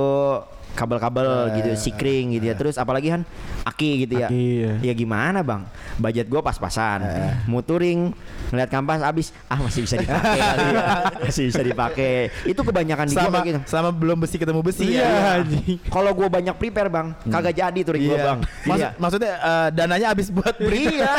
kabel-kabel 0.74 1.30
gitu, 1.56 1.70
sikring 1.76 2.34
gitu 2.34 2.46
ya. 2.46 2.56
Terus 2.56 2.76
apalagi 2.76 3.10
kan 3.10 3.22
aki 3.64 4.04
gitu 4.04 4.20
ya. 4.20 4.28
Aki, 4.28 4.46
ya. 4.60 4.74
Ya 4.82 4.94
gimana 4.94 5.40
bang? 5.40 5.64
Budget 5.96 6.26
gue 6.26 6.38
pas-pasan. 6.38 7.00
Eh. 7.02 7.34
Muturing, 7.46 8.12
ngeliat 8.50 8.68
kampas 8.68 9.00
habis, 9.00 9.30
ah 9.46 9.58
masih 9.58 9.86
bisa 9.86 9.96
dipakai 9.96 10.40
kali 10.50 10.66
ya. 10.68 10.84
Masih 11.22 11.44
bisa 11.48 11.62
dipakai. 11.62 12.14
Itu 12.44 12.62
kebanyakan 12.62 13.06
di 13.06 13.16
Sama 13.16 13.38
gitu. 13.42 13.60
sama 13.66 13.90
belum 13.90 14.18
besi 14.20 14.36
ketemu 14.36 14.62
besi 14.62 14.84
Iya, 14.92 15.40
ya. 15.40 15.46
Kalau 15.88 16.12
gue 16.12 16.28
banyak 16.28 16.56
prepare 16.56 16.90
bang, 16.90 17.14
kagak 17.24 17.56
jadi 17.56 17.80
tuh 17.82 17.94
gue 17.94 18.18
bang. 18.18 18.40
Maksud- 18.66 18.82
Iya. 18.84 18.90
maksudnya 18.98 19.32
eh, 19.38 19.68
dananya 19.72 20.08
habis 20.12 20.28
buat 20.28 20.58
beli. 20.58 20.98
Iya, 20.98 21.14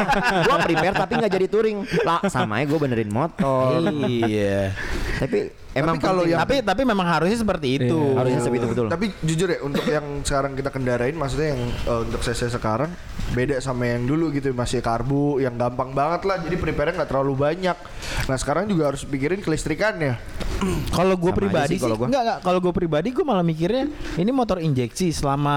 gua 0.45 0.57
prepare 0.61 0.95
tapi 0.95 1.13
nggak 1.17 1.33
jadi 1.33 1.47
touring. 1.47 1.79
Lah, 2.03 2.21
sama 2.27 2.59
gue 2.61 2.77
benerin 2.77 3.09
motor. 3.09 3.87
iya. 4.05 4.75
Tapi 5.17 5.64
emang 5.77 5.97
kalau 5.99 6.23
penting. 6.23 6.33
yang- 6.33 6.41
Tapi 6.41 6.55
tapi 6.61 6.83
memang 6.83 7.07
harusnya 7.09 7.37
seperti 7.37 7.69
itu. 7.77 7.99
Iya, 7.99 8.17
harusnya 8.17 8.41
seperti 8.41 8.59
itu 8.59 8.69
betul. 8.71 8.87
Tapi 8.89 9.07
jujur 9.21 9.49
ya 9.49 9.59
untuk 9.61 9.85
yang 9.85 10.07
sekarang 10.21 10.53
kita 10.53 10.69
kendarain 10.69 11.13
maksudnya 11.13 11.49
yang 11.53 11.63
eh, 11.67 12.01
untuk 12.01 12.21
CC 12.21 12.47
sekarang 12.49 12.91
beda 13.31 13.59
sama 13.59 13.89
yang 13.89 14.05
dulu 14.05 14.31
gitu 14.31 14.51
masih 14.51 14.79
karbu 14.79 15.39
yang 15.39 15.55
gampang 15.55 15.91
banget 15.91 16.23
lah 16.23 16.37
jadi 16.39 16.55
prepare 16.57 16.93
nggak 16.93 17.09
terlalu 17.09 17.35
banyak. 17.37 17.77
Nah 18.25 18.37
sekarang 18.37 18.65
juga 18.65 18.89
harus 18.89 19.03
pikirin 19.03 19.39
kelistrikannya. 19.39 20.15
Kalau 20.97 21.15
gue 21.15 21.29
pribadi 21.31 21.67
sih 21.67 21.77
sih, 21.77 21.83
kalau 21.83 21.97
gua. 21.97 22.07
enggak 22.07 22.23
enggak. 22.23 22.39
Kalau 22.41 22.59
gue 22.59 22.73
pribadi 22.73 23.09
gue 23.11 23.21
malah 23.23 23.43
mikirnya 23.43 23.91
ini 24.17 24.31
motor 24.31 24.59
injeksi 24.59 25.11
selama 25.11 25.57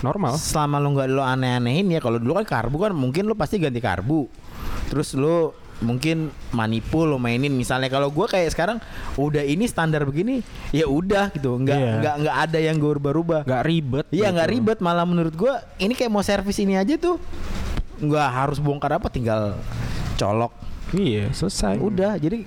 Normal. 0.00 0.34
selama 0.34 0.78
lo 0.78 0.88
nggak 0.90 1.08
lo 1.08 1.22
aneh-anehin 1.22 1.86
ya. 1.88 2.00
Kalau 2.00 2.16
dulu 2.16 2.34
kan 2.34 2.46
karbu 2.48 2.76
kan 2.80 2.92
mungkin 2.92 3.26
lo 3.26 3.34
pasti 3.34 3.58
ganti 3.58 3.78
karbu. 3.78 4.26
Terus 4.88 5.12
lo 5.12 5.52
mungkin 5.78 6.16
manipul 6.50 7.06
lo 7.06 7.16
mainin 7.16 7.50
misalnya 7.50 7.86
kalau 7.86 8.08
gue 8.08 8.24
kayak 8.24 8.50
sekarang 8.50 8.78
udah 9.14 9.40
ini 9.40 9.62
standar 9.64 10.02
begini 10.02 10.42
ya 10.68 10.84
udah 10.84 11.30
gitu 11.30 11.54
nggak 11.56 11.76
Iya. 11.76 11.92
nggak 11.98 12.14
nggak 12.20 12.36
ada 12.40 12.58
yang 12.58 12.76
gue 12.76 12.92
rubah-rubah 12.92 13.40
Gak 13.42 13.62
ribet. 13.62 14.04
Iya 14.08 14.28
nggak 14.28 14.44
gitu. 14.44 14.54
ribet 14.56 14.78
malah 14.78 15.04
menurut 15.04 15.32
gua 15.32 15.62
ini 15.76 15.92
kayak 15.92 16.08
mau 16.08 16.20
servis 16.20 16.58
ini 16.58 16.74
aja 16.74 16.94
tuh 16.94 17.22
nggak 17.98 18.28
harus 18.28 18.58
bongkar 18.58 18.90
apa 18.92 19.06
tinggal 19.06 19.54
colok 20.14 20.50
Iya, 20.88 21.30
selesai. 21.30 21.76
udah 21.78 22.16
jadi 22.16 22.42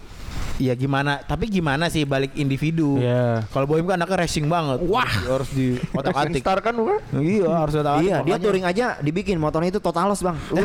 ya 0.61 0.73
gimana 0.73 1.17
tapi 1.19 1.49
gimana 1.49 1.87
sih 1.87 2.03
balik 2.03 2.31
individu 2.33 2.95
Iya. 2.95 3.41
kalau 3.49 3.65
Boim 3.65 3.81
kan 3.83 3.97
anaknya 3.97 4.21
racing 4.21 4.45
banget 4.45 4.77
wah 4.83 5.03
harus 5.03 5.49
di 5.49 5.81
otak 5.91 6.13
Racing 6.13 6.31
atik 6.31 6.41
Star 6.41 6.59
kan 6.59 6.73
bukan? 6.73 6.99
iya 7.17 7.49
harus 7.49 7.73
otak 7.73 7.93
atik 7.93 8.05
Iya, 8.05 8.17
dia 8.21 8.37
touring 8.37 8.65
aja 8.65 8.85
dibikin 8.99 9.37
motornya 9.37 9.69
itu 9.69 9.79
totalos 9.79 10.19
bang. 10.19 10.37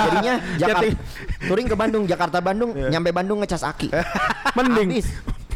Jadinya 0.00 0.34
Jakarta, 0.56 0.84
touring 1.44 1.66
ke 1.66 1.76
Bandung, 1.76 2.04
Jakarta 2.04 2.38
Bandung, 2.38 2.70
nyampe 2.72 3.10
Bandung 3.10 3.38
ngecas 3.40 3.62
aki. 3.62 3.92
Mending. 4.54 5.04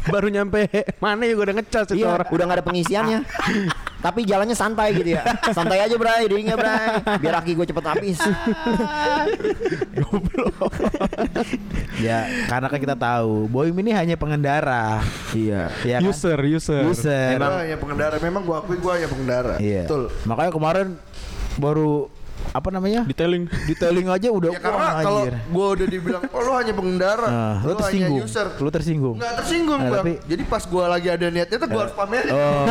Baru 0.05 0.27
nyampe 0.27 0.65
mana 0.97 1.21
ya 1.23 1.33
gue 1.33 1.43
udah 1.43 1.57
ngecas 1.57 1.85
itu 1.89 2.01
Iya, 2.01 2.15
orang. 2.15 2.27
udah 2.29 2.43
nggak 2.45 2.57
ada 2.57 2.65
pengisiannya. 2.65 3.19
Tapi 3.99 4.23
jalannya 4.23 4.55
santai 4.55 4.95
gitu 4.95 5.19
ya. 5.19 5.23
Santai 5.57 5.83
aja 5.83 5.95
bray, 5.99 6.27
dirinya 6.31 6.55
bray. 6.55 7.03
Biar 7.19 7.35
aki 7.43 7.51
gue 7.51 7.65
cepet 7.67 7.83
habis. 7.83 8.19
ya 11.99 12.23
karena 12.47 12.67
kan 12.71 12.79
kita 12.79 12.95
tahu 12.95 13.51
Boim 13.51 13.75
ini 13.83 13.91
hanya 13.91 14.15
pengendara 14.15 15.03
iya. 15.35 15.67
ya 15.83 15.99
kan? 15.99 16.07
User, 16.07 16.39
user. 16.47 16.87
user 16.87 17.35
Emang 17.35 17.59
hanya 17.59 17.75
pengendara. 17.75 18.15
Memang 18.23 18.43
gua 18.47 18.63
akui 18.63 18.79
gua 18.79 18.95
hanya 18.95 19.11
pengendara. 19.11 19.59
iya 19.59 19.83
Betul. 19.83 20.07
makanya 20.23 20.51
kemarin 20.55 20.87
baru 21.59 22.07
apa 22.49 22.69
namanya 22.69 23.05
Detailing. 23.05 23.45
detailing 23.63 24.07
aja 24.07 24.27
udah 24.27 24.49
Ya 24.49 24.59
karena 24.59 24.85
kalau 24.99 25.21
gua 25.47 25.67
udah 25.71 25.85
dibilang 25.85 26.21
oh 26.25 26.39
lu 26.39 26.51
hanya 26.51 26.73
pengendara, 26.73 27.25
Nah, 27.25 27.55
lu 27.59 27.67
lu 27.67 27.69
hanya 27.69 27.77
tersinggung 27.79 28.19
user. 28.19 28.47
lu 28.55 28.69
tersinggung 28.69 29.15
Nggak 29.15 29.33
tersinggung 29.37 29.79
Nah, 29.79 29.89
bang. 29.91 30.01
tapi- 30.01 30.19
Jadi 30.25 30.43
pas 30.43 30.63
gua 30.65 30.85
lagi 30.87 31.07
ada 31.07 31.25
niatnya 31.27 31.57
tuh 31.57 31.67
gua 31.67 31.81
harus 31.83 31.93
pamerin. 31.93 32.31
Oh, 32.31 32.65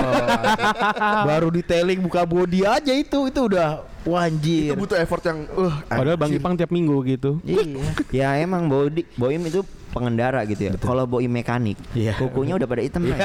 baru 1.24 1.48
detailing 1.48 2.00
buka 2.00 2.22
body 2.22 2.60
aja 2.62 2.92
itu 2.92 3.18
itu 3.24 3.40
udah 3.40 3.86
wah 4.08 4.24
anjir. 4.24 4.72
Itu 4.72 4.80
butuh 4.80 4.96
effort 4.96 5.22
yang 5.22 5.44
uh 5.50 5.74
Padahal 5.84 6.16
Bang. 6.16 6.32
Ipang 6.32 6.54
tiap 6.56 6.70
minggu 6.70 6.96
gitu. 7.06 7.30
Iya. 7.44 7.84
Ya 8.08 8.28
emang 8.38 8.66
Bodi, 8.66 9.04
Boim 9.14 9.40
itu 9.42 9.60
pengendara 9.88 10.40
gitu 10.44 10.68
ya. 10.68 10.72
Kalau 10.76 11.04
Boim 11.04 11.28
mekanik, 11.28 11.76
Iya. 11.92 12.16
kukunya 12.16 12.56
udah 12.56 12.64
pada 12.64 12.80
hitam 12.80 13.04
Bray. 13.04 13.20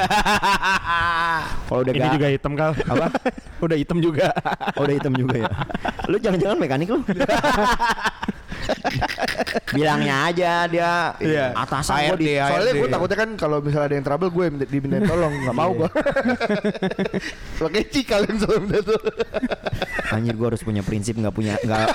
Kalau 1.64 1.80
udah 1.80 1.92
Ini 1.92 2.00
ga- 2.00 2.12
juga 2.12 2.26
hitam 2.28 2.52
kal. 2.54 2.70
Apa? 2.84 3.06
udah 3.60 3.76
hitam 3.76 3.98
juga. 3.98 4.28
Oh, 4.74 4.84
udah 4.84 4.94
hitam 4.94 5.12
juga 5.12 5.36
ya. 5.40 5.50
Lu 6.06 6.16
jangan-jangan 6.16 6.56
mekanik 6.56 6.88
lu. 6.88 7.00
Bilangnya 9.70 10.16
aja 10.26 10.52
dia 10.66 10.92
Iya. 11.18 11.52
atasan 11.54 11.94
gua 11.94 12.14
ARD, 12.14 12.20
di 12.20 12.30
ARD. 12.34 12.50
Soalnya 12.52 12.72
gue 12.74 12.88
takutnya 12.88 13.18
kan 13.18 13.30
kalau 13.34 13.56
misalnya 13.58 13.86
ada 13.88 13.96
yang 13.96 14.06
trouble 14.06 14.30
gue 14.30 14.44
minta 14.48 14.66
dimintain 14.66 15.04
tolong 15.04 15.32
nggak 15.40 15.56
mau 15.56 15.70
gue. 15.72 15.88
Pakai 17.56 17.82
cikal 17.88 18.26
yang 18.26 18.38
selalu 18.38 18.60
minta 18.64 18.80
tolong. 18.82 19.16
Anjir 20.10 20.34
gua 20.34 20.46
harus 20.52 20.62
punya 20.62 20.82
prinsip 20.82 21.14
nggak 21.14 21.34
punya 21.34 21.54
nggak 21.58 21.86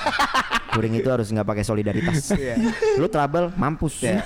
touring 0.70 0.94
itu 0.94 1.08
harus 1.08 1.26
nggak 1.26 1.46
pakai 1.46 1.64
solidaritas. 1.64 2.30
Lu 2.96 3.06
trouble 3.06 3.50
mampus 3.54 3.94
ya. 4.00 4.22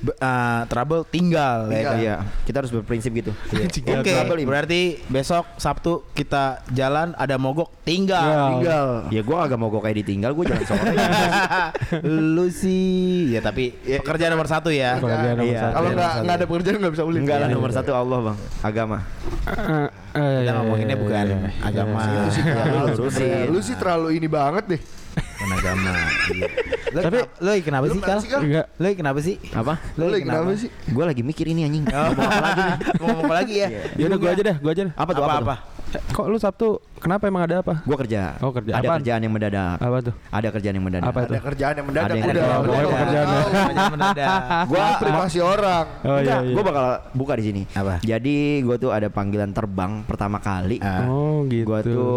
B- 0.00 0.16
uh, 0.16 0.64
trouble 0.64 1.04
tinggal, 1.04 1.68
ya 1.68 1.80
kan? 1.84 1.96
Iya, 2.00 2.14
kita 2.44 2.64
harus 2.64 2.72
berprinsip 2.72 3.12
gitu. 3.12 3.32
Oke, 3.52 4.00
Trouble, 4.08 4.40
Im. 4.40 4.48
berarti 4.48 4.80
besok 5.06 5.44
Sabtu 5.56 6.08
kita 6.12 6.64
jalan 6.72 7.12
ada 7.14 7.36
mogok 7.36 7.68
tinggal. 7.84 8.24
Ya. 8.24 8.40
Tinggal. 8.48 8.86
Ya 9.12 9.20
gua 9.20 9.44
agak 9.44 9.60
gua 9.60 9.80
kayak 9.80 10.00
ditinggal, 10.00 10.32
gua 10.32 10.44
jalan 10.48 10.64
sore. 10.64 10.92
Lu 12.36 12.39
sih 12.48 13.28
ya 13.28 13.40
tapi 13.40 13.76
pekerjaan 13.76 14.32
nomor 14.32 14.46
satu 14.46 14.70
ya. 14.70 14.96
Pekerjaan 14.96 15.36
nomor 15.36 15.52
Iya. 15.52 15.60
satu. 15.60 15.74
Kalau 15.74 15.88
nggak 15.90 16.12
nggak 16.22 16.36
ada 16.36 16.46
pekerjaan 16.46 16.76
nggak 16.78 16.94
bisa 16.94 17.04
ulin. 17.04 17.20
Enggak 17.20 17.36
lah 17.36 17.48
Iya, 17.48 17.56
nomor 17.56 17.70
iya. 17.70 17.76
satu 17.76 17.90
Allah 17.92 18.18
bang, 18.22 18.38
agama. 18.62 18.98
Eh, 19.50 19.88
eh, 20.16 20.38
Kita 20.40 20.52
ngomonginnya 20.56 20.96
iya, 20.96 21.02
bukan 21.04 21.26
agama. 21.60 22.00
Itu 22.00 22.30
sih 22.32 22.42
Ya, 22.42 22.54
terlalu 22.56 23.50
lu 23.50 23.60
sih 23.60 23.74
terlalu 23.76 24.08
ini 24.14 24.26
banget 24.26 24.64
deh. 24.66 24.80
Bukan 24.80 25.50
agama. 25.52 25.90
Iya. 26.30 26.48
Tapi- 26.90 27.22
kenapa- 27.22 27.38
lu 27.38 27.50
kenapa 27.62 27.84
sih, 27.86 28.00
Kal? 28.00 28.40
Enggak. 28.42 28.66
Lu 28.74 28.86
kenapa 28.94 29.18
sih? 29.20 29.34
Apa? 29.50 29.74
Lu 29.94 30.04
lagi 30.06 30.24
kenapa 30.24 30.50
sih? 30.54 30.70
Gua 30.88 31.04
lagi 31.06 31.22
mikir 31.22 31.46
ini 31.46 31.60
anjing. 31.62 31.84
Oh, 31.86 32.10
Ngomong 32.10 32.26
apa 32.26 32.42
lagi 32.42 32.60
nih? 32.60 32.74
Mau 32.98 33.06
ngomong 33.06 33.24
apa 33.24 33.34
lagi 33.36 33.54
ya? 33.56 33.68
Ya 33.94 34.04
udah 34.06 34.18
gua 34.18 34.30
aja 34.30 34.42
dah, 34.42 34.56
gua 34.58 34.70
aja 34.70 34.82
dah. 34.84 34.94
Apa 34.94 35.10
tuh? 35.10 35.22
Apa, 35.22 35.32
Apa-apa? 35.32 35.56
tuh? 35.56 35.68
Eh, 35.90 36.02
Kok 36.12 36.26
lu 36.26 36.36
Sabtu 36.38 36.68
kenapa 37.00 37.24
emang 37.26 37.42
ada 37.42 37.64
apa? 37.64 37.80
Gua 37.82 37.96
kerja. 37.96 38.36
Oh, 38.38 38.52
kerja. 38.52 38.72
Ada 38.76 38.86
Apaan? 38.86 38.98
kerjaan 39.00 39.20
yang 39.24 39.32
mendadak. 39.32 39.76
Apa 39.80 39.98
tuh? 40.00 40.14
Ada 40.28 40.48
kerjaan 40.52 40.74
yang 40.76 40.84
mendadak. 40.84 41.08
Apa 41.08 41.18
itu? 41.20 41.32
Ada 41.32 41.40
kerjaan 41.42 41.74
yang 41.74 41.86
mendadak 41.88 42.04
Ada 42.04 42.14
yang 42.14 42.20
udah. 42.20 42.28
mendadak. 42.30 42.50
udah, 42.50 42.60
Pokoknya 42.60 42.84
udah. 42.84 42.94
pekerjaan. 42.94 43.26
Kerjaan 43.70 43.90
mendadak. 43.90 44.28
Gua 44.68 44.78
Ini 44.80 44.92
privasi 45.00 45.38
orang. 45.40 45.84
Oh 46.00 46.08
Enggak, 46.12 46.22
iya. 46.22 46.36
iya. 46.44 46.54
gua 46.54 46.62
bakal 46.62 46.84
buka 47.12 47.32
di 47.34 47.44
sini. 47.44 47.62
Apa? 47.72 47.94
Jadi 48.00 48.36
gua 48.62 48.76
tuh 48.76 48.90
ada 48.92 49.08
panggilan 49.08 49.50
terbang 49.50 49.92
pertama 50.04 50.38
kali. 50.38 50.76
Ah. 50.78 51.08
Oh 51.08 51.42
gitu. 51.48 51.64
Gua 51.64 51.78
tuh 51.80 52.14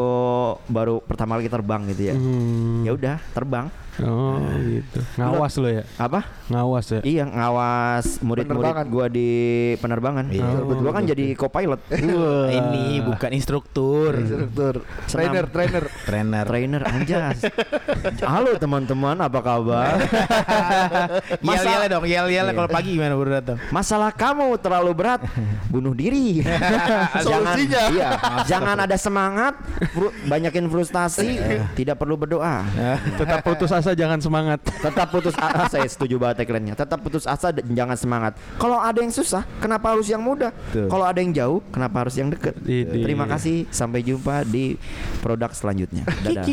baru 0.68 1.00
pertama 1.00 1.40
kali 1.40 1.48
terbang 1.48 1.82
gitu 1.90 2.04
ya. 2.10 2.16
Hmm. 2.16 2.84
Ya 2.84 2.92
udah, 2.92 3.16
terbang. 3.32 3.68
Oh 4.02 4.42
gitu. 4.58 5.00
Ngawas 5.22 5.54
lo 5.62 5.70
ya? 5.70 5.86
Apa? 6.02 6.26
Ngawas 6.50 6.86
ya? 6.90 7.02
Iya, 7.06 7.24
ngawas 7.30 8.18
murid-murid 8.26 8.90
gua 8.90 9.06
di 9.06 9.30
penerbangan. 9.78 10.34
Iya, 10.34 10.66
Betul, 10.66 10.82
Gua 10.82 10.94
kan 10.98 11.06
jadi 11.06 11.26
co-pilot. 11.38 11.82
Ini 12.50 13.06
bukan 13.06 13.30
instruktur. 13.32 14.18
Instruktur, 14.18 14.73
Senam. 14.82 15.12
trainer, 15.12 15.46
trainer. 15.52 15.84
Trainer. 16.08 16.44
Trainer 16.48 16.82
anjas. 16.88 17.40
Halo 18.24 18.56
teman-teman, 18.58 19.18
apa 19.20 19.40
kabar? 19.44 20.00
Yel 21.44 21.66
yel 21.66 21.84
dong, 21.92 22.06
yel 22.08 22.28
yel 22.32 22.48
kalau 22.56 22.70
pagi 22.70 22.96
gimana 22.96 23.14
baru 23.14 23.32
datang? 23.42 23.58
Masalah 23.70 24.10
kamu 24.16 24.56
terlalu 24.58 24.92
berat, 24.96 25.22
bunuh 25.68 25.92
diri. 25.94 26.42
jangan, 27.28 27.56
iya, 27.92 28.10
jangan 28.52 28.78
ada 28.88 28.96
semangat, 28.96 29.54
fru- 29.92 30.14
banyakin 30.26 30.66
frustasi, 30.72 31.38
tidak 31.76 32.00
perlu 32.00 32.16
berdoa. 32.16 32.64
Tetap 33.20 33.44
putus 33.44 33.70
asa 33.70 33.92
jangan 33.94 34.20
semangat. 34.24 34.60
Tetap 34.64 35.08
putus 35.12 35.36
asa, 35.36 35.68
saya 35.70 35.88
setuju 35.88 36.16
banget 36.18 36.46
tagline-nya. 36.46 36.74
Tetap 36.80 37.00
putus 37.04 37.28
asa 37.28 37.52
dan 37.52 37.68
jangan 37.76 37.98
semangat. 38.00 38.34
Kalau 38.58 38.80
ada 38.80 39.00
yang 39.04 39.12
susah, 39.12 39.44
kenapa 39.60 39.94
harus 39.94 40.08
yang 40.08 40.24
mudah? 40.24 40.56
Kalau 40.72 41.06
ada 41.06 41.20
yang 41.20 41.36
jauh, 41.36 41.60
kenapa 41.70 42.08
harus 42.08 42.16
yang 42.16 42.32
deket? 42.32 42.56
Ini. 42.64 43.04
Terima 43.04 43.26
kasih, 43.28 43.68
sampai 43.70 44.00
jumpa 44.06 44.48
di 44.48 44.63
produk 45.22 45.52
selanjutnya. 45.56 46.04
Dadah. 46.26 46.46